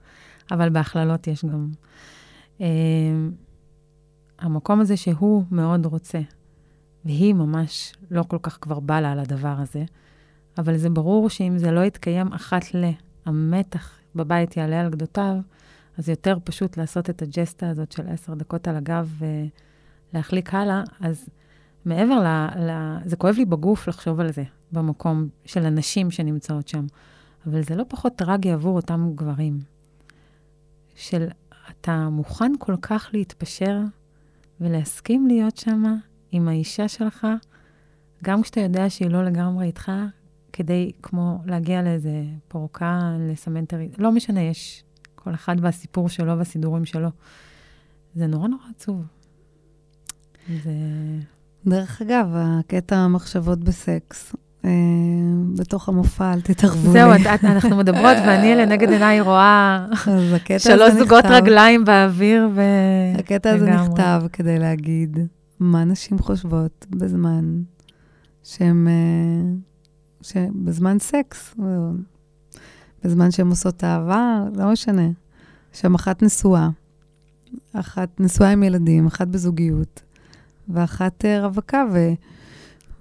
[0.51, 1.69] אבל בהכללות יש גם.
[2.61, 2.67] אה,
[4.39, 6.21] המקום הזה שהוא מאוד רוצה,
[7.05, 9.85] והיא ממש לא כל כך כבר בא לה על הדבר הזה,
[10.59, 12.91] אבל זה ברור שאם זה לא יתקיים אחת ל...
[13.27, 15.37] המתח בבית יעלה על גדותיו,
[15.99, 19.21] אז יותר פשוט לעשות את הג'סטה הזאת של עשר דקות על הגב
[20.13, 20.83] ולהחליק הלאה.
[21.01, 21.29] אז
[21.85, 22.27] מעבר ל,
[22.61, 22.99] ל...
[23.05, 26.87] זה כואב לי בגוף לחשוב על זה, במקום של הנשים שנמצאות שם,
[27.47, 29.76] אבל זה לא פחות טרגי עבור אותם גברים.
[30.97, 31.29] של
[31.71, 33.81] אתה מוכן כל כך להתפשר
[34.61, 35.83] ולהסכים להיות שם
[36.33, 37.27] עם האישה שלך,
[38.25, 39.93] גם כשאתה יודע שהיא לא לגמרי איתך,
[40.53, 44.85] כדי כמו להגיע לאיזה פורקה, לסמן טרי, לא משנה, יש
[45.15, 47.09] כל אחד והסיפור שלו והסידורים שלו.
[48.15, 49.03] זה נורא נורא עצוב.
[50.63, 50.73] זה...
[51.67, 54.35] דרך אגב, הקטע המחשבות בסקס,
[55.59, 56.93] בתוך המופע, אל תתערבו לי.
[56.93, 57.11] זהו,
[57.45, 59.87] אנחנו מדברות, ואני לנגד עיניי רואה
[60.59, 62.63] שלוש זוגות רגליים באוויר, ו...
[63.19, 65.19] הקטע הזה נכתב כדי להגיד
[65.61, 67.63] מה נשים חושבות בזמן
[68.43, 68.89] שהן...
[68.89, 69.67] אה,
[70.23, 71.55] שבזמן סקס,
[73.05, 75.09] בזמן שהן עושות אהבה, לא משנה.
[75.73, 76.69] שם אחת נשואה,
[77.73, 80.03] אחת נשואה עם ילדים, אחת בזוגיות,
[80.69, 81.99] ואחת uh, רווקה, ו,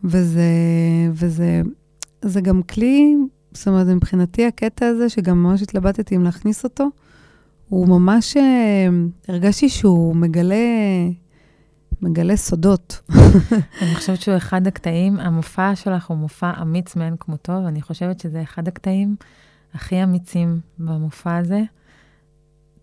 [0.05, 0.49] וזה,
[1.13, 1.61] וזה
[2.21, 3.15] זה גם כלי,
[3.51, 6.87] זאת אומרת, מבחינתי הקטע הזה, שגם ממש התלבטתי אם להכניס אותו,
[7.69, 8.39] הוא ממש, uh,
[9.27, 10.55] הרגשתי שהוא מגלה
[12.01, 13.01] מגלה סודות.
[13.81, 18.41] אני חושבת שהוא אחד הקטעים, המופע שלך הוא מופע אמיץ מאין כמותו, ואני חושבת שזה
[18.41, 19.15] אחד הקטעים
[19.73, 21.61] הכי אמיצים במופע הזה.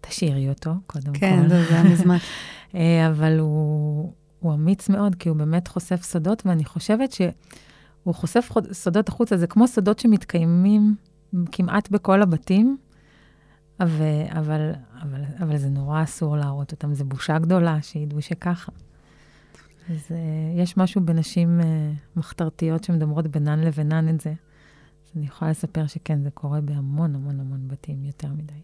[0.00, 1.48] תשאירי אותו, קודם כן, כל.
[1.48, 2.16] כן, זה היה מזמן.
[2.74, 4.12] אה, אבל הוא,
[4.43, 9.47] הוא אמיץ מאוד, כי הוא באמת חושף סודות, ואני חושבת שהוא חושף סודות החוצה, זה
[9.47, 10.95] כמו סודות שמתקיימים
[11.53, 12.76] כמעט בכל הבתים,
[13.80, 14.72] אבל, אבל,
[15.03, 18.72] אבל, אבל זה נורא אסור להראות אותם, זו בושה גדולה שידעו שככה.
[19.90, 21.64] אז uh, יש משהו בנשים uh,
[22.18, 24.30] מחתרתיות שמדברות בינן לבינן את זה.
[24.30, 28.61] אז אני יכולה לספר שכן, זה קורה בהמון המון המון בתים, יותר מדי.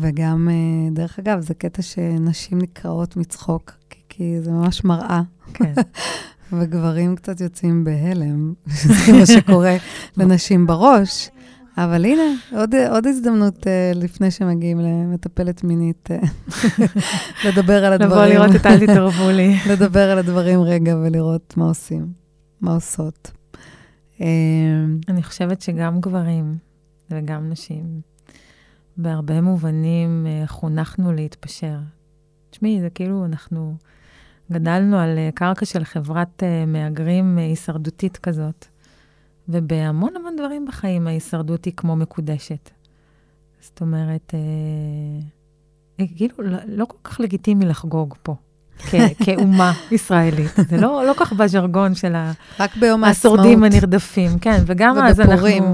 [0.00, 3.72] וגם, uh, דרך אגב, זה קטע שנשים נקרעות מצחוק,
[4.18, 5.22] כי, זה ממש מראה.
[5.54, 5.72] כן.
[6.52, 9.76] וגברים קצת יוצאים בהלם, שזה מה שקורה
[10.16, 11.30] לנשים בראש.
[11.76, 16.26] אבל הנה, עוד, עוד הזדמנות uh, לפני שמגיעים למטפלת מינית, uh,
[17.48, 18.12] לדבר על הדברים.
[18.12, 19.56] לבוא לראות את אל תתערבו לי.
[19.70, 22.12] לדבר על הדברים רגע ולראות מה עושים,
[22.60, 23.30] מה עושות.
[24.20, 24.26] אה,
[25.08, 26.54] אני חושבת שגם גברים
[27.10, 28.00] וגם נשים,
[28.96, 31.78] בהרבה מובנים חונכנו להתפשר.
[32.50, 33.76] תשמעי, זה כאילו אנחנו
[34.52, 38.66] גדלנו על קרקע של חברת מהגרים הישרדותית כזאת.
[39.48, 42.70] ובהמון המון דברים בחיים ההישרדות היא כמו מקודשת.
[43.60, 44.38] זאת אומרת, אה,
[46.00, 48.34] אה כאילו, לא, לא כל כך לגיטימי לחגוג פה.
[49.24, 50.50] כאומה ישראלית.
[50.68, 52.14] זה לא, לא כך בז'רגון של
[53.04, 55.72] השורדים הנרדפים, כן, וגם אז אנחנו,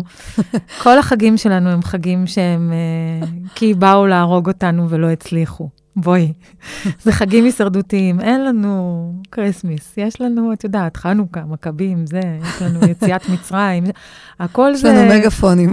[0.83, 5.69] כל החגים שלנו הם חגים שהם, אה, כי באו להרוג אותנו ולא הצליחו.
[5.97, 6.33] בואי,
[7.03, 12.87] זה חגים הישרדותיים, אין לנו כריסמיס, יש לנו, את יודעת, חנוכה, מכבים, זה, יש לנו
[12.87, 13.85] יציאת מצרים,
[14.41, 14.89] הכל זה...
[14.89, 15.71] יש לנו מגפונים.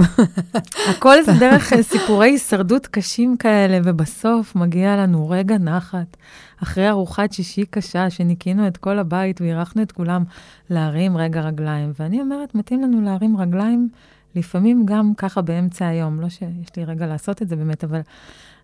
[0.89, 6.17] הכל זה דרך אה, סיפורי הישרדות קשים כאלה, ובסוף מגיע לנו רגע נחת,
[6.63, 10.24] אחרי ארוחת שישי קשה, שניקינו את כל הבית ואירחנו את כולם,
[10.69, 11.91] להרים רגע רגליים.
[11.99, 13.89] ואני אומרת, מתאים לנו להרים רגליים,
[14.36, 18.01] לפעמים גם ככה באמצע היום, לא שיש לי רגע לעשות את זה באמת, אבל...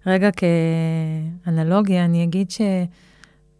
[0.07, 0.29] רגע
[1.43, 2.51] כאנלוגיה, אני אגיד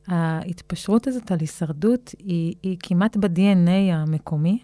[0.08, 4.60] שההתפשרות הזאת על הישרדות היא, היא כמעט ב-DNA המקומי,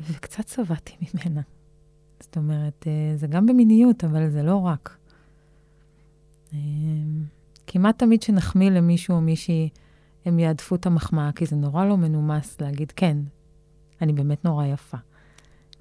[0.00, 1.40] וקצת צבעתי ממנה.
[2.20, 4.96] זאת אומרת, אה, זה גם במיניות, אבל זה לא רק.
[6.52, 6.58] אה,
[7.66, 9.68] כמעט תמיד שנחמיא למישהו או מישהי,
[10.24, 13.16] הם יעדפו את המחמאה, כי זה נורא לא מנומס להגיד, כן,
[14.02, 14.96] אני באמת נורא יפה.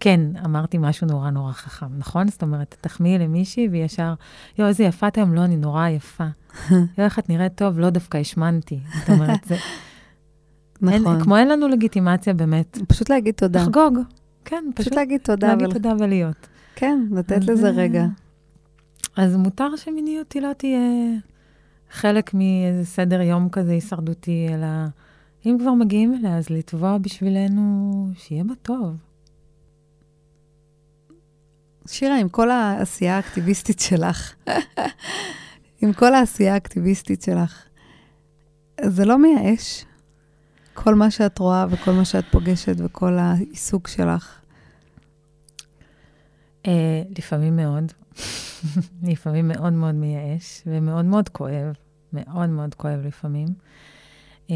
[0.05, 2.27] כן, אמרתי משהו נורא נורא חכם, נכון?
[2.27, 4.13] זאת אומרת, תחמיאי למישהי וישר,
[4.57, 6.23] יואו, איזה יפה את היום, לא, אני נורא יפה.
[6.71, 8.79] יואו, איך את נראית טוב, לא, דווקא השמנתי.
[8.99, 9.55] זאת אומרת, זה...
[10.81, 10.93] נכון.
[10.93, 12.77] אין, כמו אין לנו לגיטימציה באמת.
[12.87, 13.61] פשוט להגיד תודה.
[13.61, 13.99] לחגוג.
[14.45, 15.47] כן, פשוט, פשוט להגיד תודה.
[15.47, 15.73] להגיד ול...
[15.73, 16.47] תודה ולהיות.
[16.75, 18.05] כן, לתת לזה רגע.
[19.15, 20.79] אז מותר שמיניות היא לא תהיה
[21.91, 24.67] חלק מאיזה סדר יום כזה הישרדותי, אלא
[25.45, 29.04] אם כבר מגיעים אליה, אז לתבוע בשבילנו שיהיה בה טוב.
[31.87, 34.33] שירה, עם כל העשייה האקטיביסטית שלך,
[35.81, 37.63] עם כל העשייה האקטיביסטית שלך,
[38.81, 39.85] זה לא מייאש,
[40.73, 44.39] כל מה שאת רואה וכל מה שאת פוגשת וכל העיסוק שלך.
[46.63, 46.67] Uh,
[47.17, 47.91] לפעמים מאוד.
[49.11, 51.73] לפעמים מאוד מאוד מייאש ומאוד מאוד כואב,
[52.13, 53.47] מאוד מאוד כואב לפעמים.
[54.47, 54.51] Uh,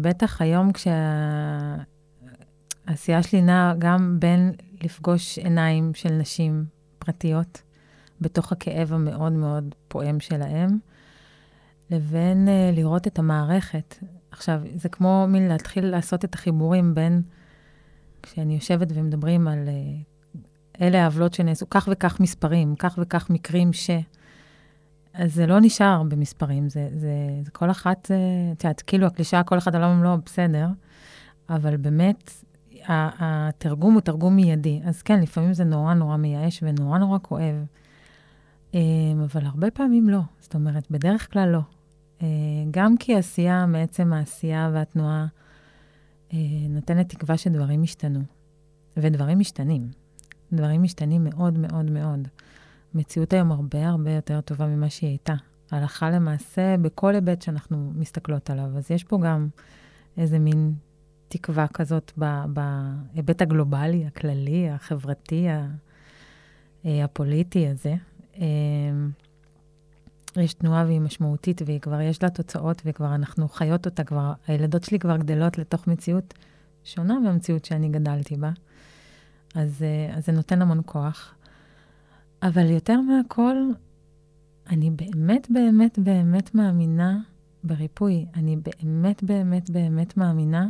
[0.00, 1.86] בטח היום כשהעשייה
[3.22, 4.52] שלי נעה גם בין
[4.82, 6.64] לפגוש עיניים של נשים
[6.98, 7.62] פרטיות
[8.20, 10.78] בתוך הכאב המאוד מאוד פועם שלהם,
[11.90, 13.94] לבין uh, לראות את המערכת.
[14.30, 17.22] עכשיו, זה כמו מין להתחיל לעשות את החיבורים בין,
[18.22, 20.40] כשאני יושבת ומדברים על uh,
[20.80, 23.90] אלה העוולות שנעשו, כך וכך מספרים, כך וכך מקרים ש...
[25.14, 27.10] אז זה לא נשאר במספרים, זה, זה,
[27.42, 28.10] זה כל אחת,
[28.52, 30.68] את יודעת, כאילו הקלישאה, כל אחד עולם ומלואו, בסדר,
[31.50, 32.30] אבל באמת,
[32.88, 34.80] התרגום הוא תרגום מיידי.
[34.84, 37.66] אז כן, לפעמים זה נורא נורא מייאש ונורא נורא כואב,
[38.74, 38.80] אמ,
[39.24, 40.20] אבל הרבה פעמים לא.
[40.40, 41.60] זאת אומרת, בדרך כלל לא.
[42.22, 42.26] אה,
[42.70, 45.26] גם כי עשייה, מעצם העשייה והתנועה,
[46.32, 48.20] אה, נותנת תקווה שדברים ישתנו.
[48.96, 49.90] ודברים משתנים.
[50.52, 52.28] דברים משתנים מאוד מאוד מאוד.
[52.94, 55.34] המציאות היום הרבה הרבה יותר טובה ממה שהיא הייתה.
[55.70, 58.76] הלכה למעשה בכל היבט שאנחנו מסתכלות עליו.
[58.76, 59.48] אז יש פה גם
[60.16, 60.74] איזה מין
[61.28, 62.12] תקווה כזאת
[62.46, 65.46] בהיבט הגלובלי, הכללי, החברתי,
[66.84, 67.94] אה, הפוליטי הזה.
[70.36, 74.84] יש תנועה והיא משמעותית, והיא כבר יש לה תוצאות, וכבר אנחנו חיות אותה, כבר, הילדות
[74.84, 76.34] שלי כבר גדלות לתוך מציאות
[76.84, 78.50] שונה מהמציאות שאני גדלתי בה.
[79.54, 81.34] אז, אה, אז זה נותן המון כוח.
[82.42, 83.56] אבל יותר מהכל,
[84.70, 87.18] אני באמת, באמת, באמת מאמינה
[87.64, 88.26] בריפוי.
[88.34, 90.68] אני באמת, באמת, באמת מאמינה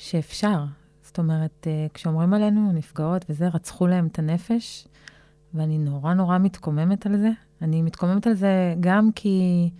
[0.00, 0.64] שאפשר.
[1.02, 4.88] זאת אומרת, אה, כשאומרים עלינו נפגעות וזה, רצחו להם את הנפש,
[5.54, 7.30] ואני נורא נורא מתקוממת על זה.
[7.62, 9.70] אני מתקוממת על זה גם כי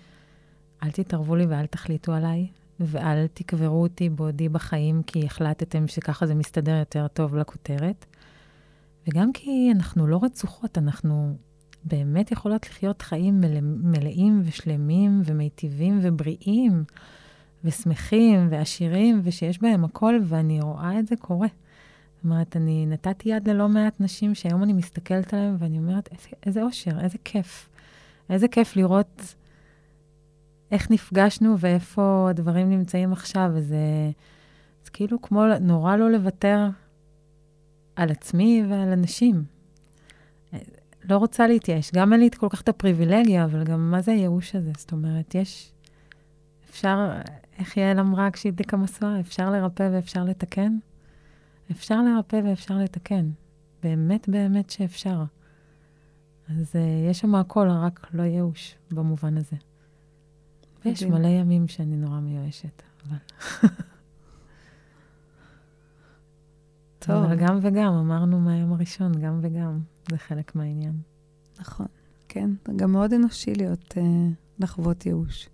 [0.82, 2.46] אל תתערבו לי ואל תחליטו עליי,
[2.80, 8.06] ואל תקברו אותי בעודי בחיים, כי החלטתם שככה זה מסתדר יותר טוב לכותרת.
[9.08, 11.36] וגם כי אנחנו לא רצוחות, אנחנו
[11.84, 16.84] באמת יכולות לחיות חיים מלא, מלאים ושלמים ומיטיבים ובריאים
[17.64, 21.48] ושמחים ועשירים, ושיש בהם הכל, ואני רואה את זה קורה.
[22.16, 26.28] זאת אומרת, אני נתתי יד ללא מעט נשים שהיום אני מסתכלת עליהן ואני אומרת, איזה,
[26.46, 27.68] איזה אושר, איזה כיף.
[28.30, 29.34] איזה כיף לראות
[30.70, 33.50] איך נפגשנו ואיפה הדברים נמצאים עכשיו.
[33.56, 33.74] אז
[34.84, 36.68] זה כאילו כמו נורא לא לוותר
[37.96, 39.44] על עצמי ועל אנשים.
[41.04, 41.90] לא רוצה להתייאש.
[41.94, 44.70] גם אין לי כל כך את הפריבילגיה, אבל גם מה זה הייאוש הזה?
[44.76, 45.72] זאת אומרת, יש...
[46.70, 47.10] אפשר,
[47.60, 49.20] איך יעל אמרה כשהדליקה משואה?
[49.20, 50.78] אפשר לרפא ואפשר לתקן?
[51.70, 53.30] אפשר לרפא ואפשר לתקן.
[53.82, 55.24] באמת באמת שאפשר.
[56.48, 56.78] אז uh,
[57.10, 59.56] יש שם הכל, רק לא ייאוש במובן הזה.
[60.84, 63.16] ויש מלא ימים שאני נורא מיואשת, אבל...
[66.98, 67.24] טוב.
[67.24, 69.80] אבל גם וגם, אמרנו מהיום הראשון, גם וגם,
[70.10, 71.00] זה חלק מהעניין.
[71.60, 71.86] נכון,
[72.28, 72.50] כן.
[72.76, 74.00] גם מאוד אנושי להיות, uh,
[74.58, 75.48] לחוות ייאוש.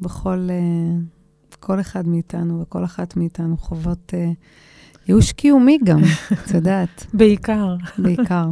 [0.00, 4.34] בכל, uh, כל אחד מאיתנו וכל אחת מאיתנו חוות uh,
[5.08, 6.00] ייאוש קיומי גם,
[6.32, 7.06] את יודעת.
[7.14, 7.76] בעיקר.
[7.98, 8.48] בעיקר.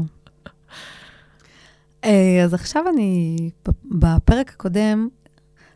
[2.05, 3.37] אה, אז עכשיו אני,
[3.85, 5.09] בפרק הקודם,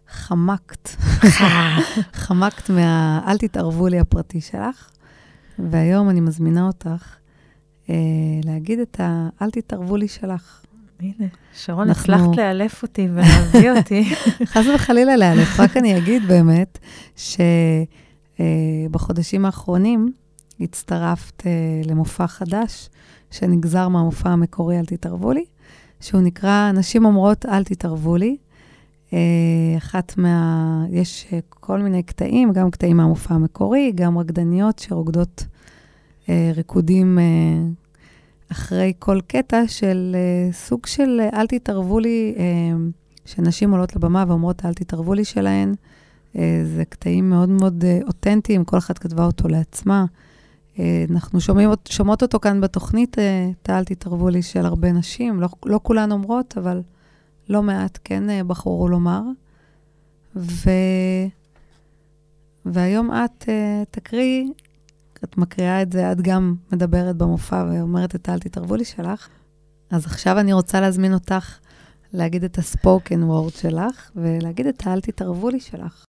[0.08, 0.88] חמקת.
[2.24, 4.90] חמקת מה "אל תתערבו לי" הפרטי שלך,
[5.58, 7.16] והיום אני מזמינה אותך
[7.90, 7.94] אה,
[8.44, 10.64] להגיד את ה "אל תתערבו לי" שלך.
[11.00, 12.14] הנה, שרון, אנחנו...
[12.14, 14.14] הצלחת לאלף אותי ולהביא אותי.
[14.44, 16.78] חס וחלילה לאלף, רק אני אגיד באמת
[18.36, 20.12] שבחודשים אה, האחרונים
[20.60, 21.52] הצטרפת אה,
[21.84, 22.88] למופע חדש,
[23.30, 25.44] שנגזר מהמופע המקורי "אל תתערבו לי",
[26.00, 28.36] שהוא נקרא "נשים אומרות, אל תתערבו לי".
[29.12, 29.18] אה,
[29.78, 30.84] אחת מה...
[30.90, 35.46] יש אה, כל מיני קטעים, גם קטעים מהמופע המקורי, גם רקדניות שרוקדות
[36.28, 37.18] אה, ריקודים
[38.52, 40.16] אחרי כל קטע של
[40.52, 42.34] סוג של אל תתערבו לי,
[43.24, 45.74] שנשים עולות לבמה ואומרות אל תתערבו לי שלהן.
[46.64, 50.04] זה קטעים מאוד מאוד אותנטיים, כל אחת כתבה אותו לעצמה.
[50.78, 55.40] אה, אנחנו שומעים, שומעות אותו כאן בתוכנית, אה, טל, תתערבו לי, של הרבה נשים.
[55.40, 56.82] לא, לא כולן אומרות, אבל
[57.48, 59.22] לא מעט כן אה, בחרו לומר.
[60.36, 60.70] ו...
[62.66, 63.48] והיום את
[63.90, 64.52] תקריאי,
[65.24, 69.28] את מקריאה את זה, את גם מדברת במופע ואומרת את טל, תתערבו לי שלך.
[69.90, 71.58] אז עכשיו אני רוצה להזמין אותך
[72.12, 76.04] להגיד את הספוקן וורד שלך, ולהגיד את האל תתערבו לי שלך.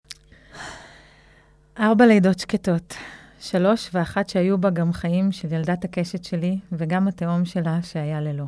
[1.79, 2.95] ארבע לידות שקטות.
[3.39, 8.45] שלוש ואחת שהיו בה גם חיים של ילדת הקשת שלי, וגם התאום שלה שהיה ללא.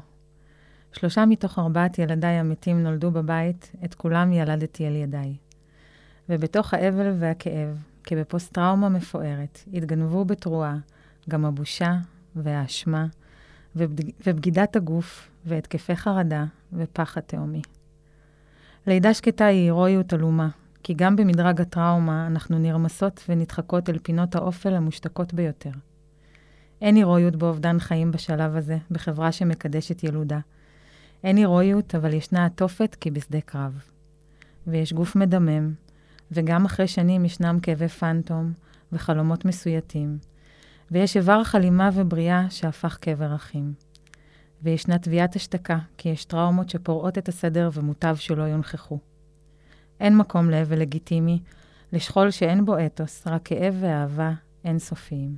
[0.93, 5.35] שלושה מתוך ארבעת ילדיי המתים נולדו בבית, את כולם ילדתי על ידיי.
[6.29, 10.77] ובתוך האבל והכאב, כבפוסט-טראומה מפוארת, התגנבו בתרועה
[11.29, 11.97] גם הבושה
[12.35, 13.05] והאשמה
[13.75, 14.05] ובד...
[14.27, 17.61] ובגידת הגוף והתקפי חרדה ופחד תהומי.
[18.87, 20.49] לידה שקטה היא הירואיות עלומה,
[20.83, 25.71] כי גם במדרג הטראומה אנחנו נרמסות ונדחקות אל פינות האופל המושתקות ביותר.
[26.81, 30.39] אין הירואיות באובדן חיים בשלב הזה, בחברה שמקדשת ילודה.
[31.23, 33.83] אין הירואיות, אבל ישנה התופת כי בשדה קרב.
[34.67, 35.73] ויש גוף מדמם,
[36.31, 38.53] וגם אחרי שנים ישנם כאבי פנטום
[38.91, 40.17] וחלומות מסויטים,
[40.91, 43.73] ויש איבר חלימה ובריאה שהפך קבר אחים.
[44.63, 48.99] וישנה תביעת השתקה, כי יש טראומות שפורעות את הסדר ומוטב שלא יונכחו.
[49.99, 51.39] אין מקום לאבל לגיטימי,
[51.93, 54.31] לשכול שאין בו אתוס, רק כאב ואהבה
[54.65, 55.37] אינסופיים.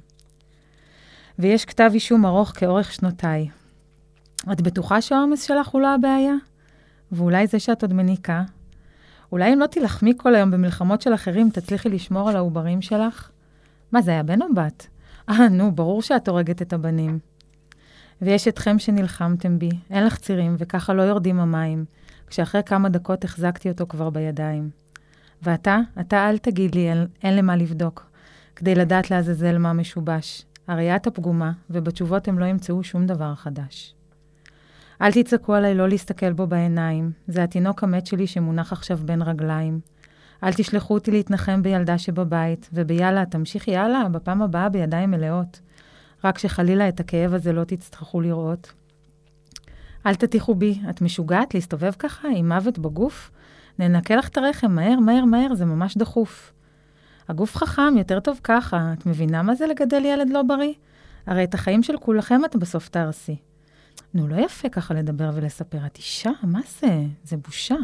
[1.40, 3.50] ויש כתב אישום ארוך כאורך שנותיי.
[4.52, 6.34] את בטוחה שהעומס שלך הוא לא הבעיה?
[7.12, 8.44] ואולי זה שאת עוד מניקה?
[9.34, 13.30] אולי אם לא תילחמי כל היום במלחמות של אחרים, תצליחי לשמור על העוברים שלך?
[13.92, 14.88] מה, זה היה בן או בת?
[15.30, 17.20] אה, נו, ברור שאת הורגת את הבנים.
[18.22, 21.86] ויש אתכם שנלחמתם בי, אין לך צירים, וככה לא יורדים המים,
[22.28, 24.70] כשאחרי כמה דקות החזקתי אותו כבר בידיים.
[25.42, 28.12] ואתה, אתה אל תגיד לי, אין, אין למה לבדוק,
[28.56, 30.46] כדי לדעת לעזאזל מה משובש.
[30.68, 33.94] הרי את הפגומה, ובתשובות הם לא ימצאו שום דבר חדש.
[35.04, 39.80] אל תצעקו עליי לא להסתכל בו בעיניים, זה התינוק המת שלי שמונח עכשיו בין רגליים.
[40.44, 45.60] אל תשלחו אותי להתנחם בילדה שבבית, וביאללה, תמשיכי הלאה, בפעם הבאה בידיים מלאות.
[46.24, 48.74] רק שחלילה את הכאב הזה לא תצטרכו לראות.
[50.06, 53.32] אל תטיחו בי, את משוגעת להסתובב ככה עם מוות בגוף?
[53.80, 56.54] ננקה לך את הרחם, מהר, מהר, מהר, זה ממש דחוף.
[57.30, 58.94] הגוף חכם, יותר טוב ככה.
[58.94, 60.74] את מבינה מה זה לגדל ילד לא בריא?
[61.26, 63.53] הרי את החיים של כולכם את בסוף תהרסי.
[64.14, 65.86] נו, לא יפה ככה לדבר ולספר.
[65.86, 67.04] את אישה, מה זה?
[67.24, 67.76] זה בושה.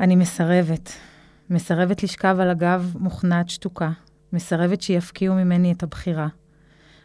[0.00, 0.92] אני מסרבת.
[1.50, 3.90] מסרבת לשכב על הגב מוכנעת שתוקה.
[4.32, 6.28] מסרבת שיפקיעו ממני את הבחירה.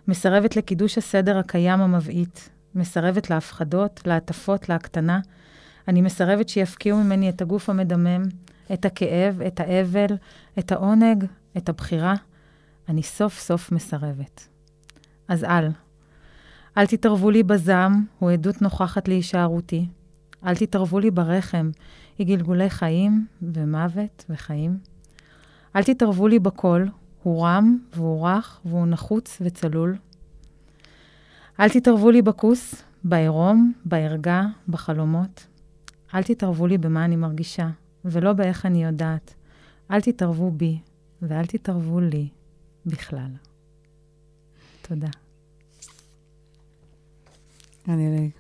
[0.08, 2.50] מסרבת לקידוש הסדר הקיים המבעית.
[2.76, 5.20] מסרבת להפחדות, להטפות, להקטנה.
[5.88, 8.24] אני מסרבת שיפקיעו ממני את הגוף המדמם,
[8.74, 10.18] את הכאב, את האבל,
[10.60, 11.26] את העונג,
[11.58, 12.14] את הבחירה.
[12.90, 14.48] אני סוף סוף מסרבת.
[15.28, 15.68] אז אל.
[16.78, 19.86] אל תתערבו לי בזעם, הוא עדות נוכחת להישארותי.
[20.46, 21.70] אל תתערבו לי ברחם,
[22.18, 24.78] היא גלגולי חיים ומוות וחיים.
[25.76, 26.90] אל תתערבו לי בקול,
[27.24, 29.98] הוא רם והוא רך והוא נחוץ וצלול.
[31.60, 35.48] אל תתערבו לי בכוס, בעירום, בערגה, בחלומות.
[36.14, 37.70] אל תתערבו לי במה אני מרגישה,
[38.06, 39.34] ולא באיך אני יודעת.
[39.92, 40.80] אל תתערבו בי,
[41.22, 42.28] ואל תתערבו לי
[42.86, 43.32] בכלל.
[44.82, 45.21] תודה.
[47.88, 48.32] אני...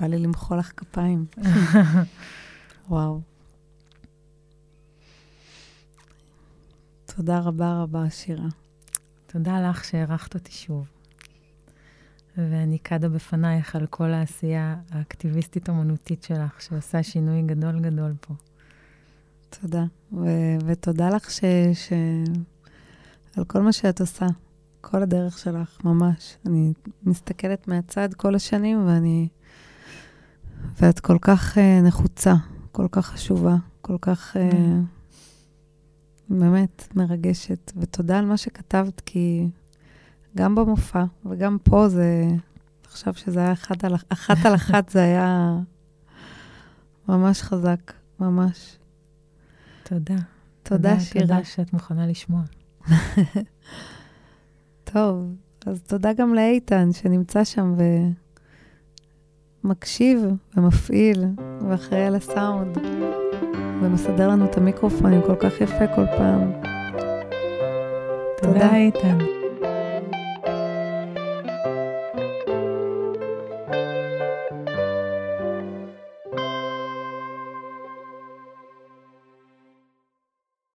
[0.00, 1.26] בא לי למחוא לך כפיים.
[2.88, 3.20] וואו.
[7.16, 8.48] תודה רבה רבה, שירה.
[9.26, 10.86] תודה לך שהערכת אותי שוב.
[12.36, 18.34] ואני קדה בפנייך על כל העשייה האקטיביסטית-אומנותית שלך, שעושה שינוי גדול גדול פה.
[19.50, 19.84] תודה.
[20.12, 21.92] ו- ותודה לך ש- ש-
[23.36, 24.26] על כל מה שאת עושה,
[24.90, 26.36] כל הדרך שלך, ממש.
[26.46, 26.72] אני
[27.02, 29.28] מסתכלת מהצד כל השנים, ואני...
[30.80, 32.34] ואת כל כך uh, נחוצה,
[32.72, 34.36] כל כך חשובה, כל כך...
[34.36, 34.40] Uh,
[36.28, 37.72] באמת מרגשת.
[37.76, 39.48] ותודה על מה שכתבת, כי
[40.36, 42.28] גם במופע וגם פה זה...
[42.84, 45.58] עכשיו שזה היה אחת על, אחת על אחת, זה היה
[47.08, 48.78] ממש חזק, ממש.
[49.82, 50.16] תודה.
[50.62, 51.26] תודה, שירה.
[51.26, 52.42] תודה שאת מוכנה לשמוע.
[54.92, 55.34] טוב,
[55.66, 57.74] אז תודה גם לאיתן, שנמצא שם
[59.64, 60.24] ומקשיב
[60.56, 61.24] ומפעיל
[61.68, 62.78] ואחראי על הסאונד,
[63.82, 66.52] ומסדר לנו את המיקרופונים כל כך יפה כל פעם.
[68.42, 69.35] תודה, איתן.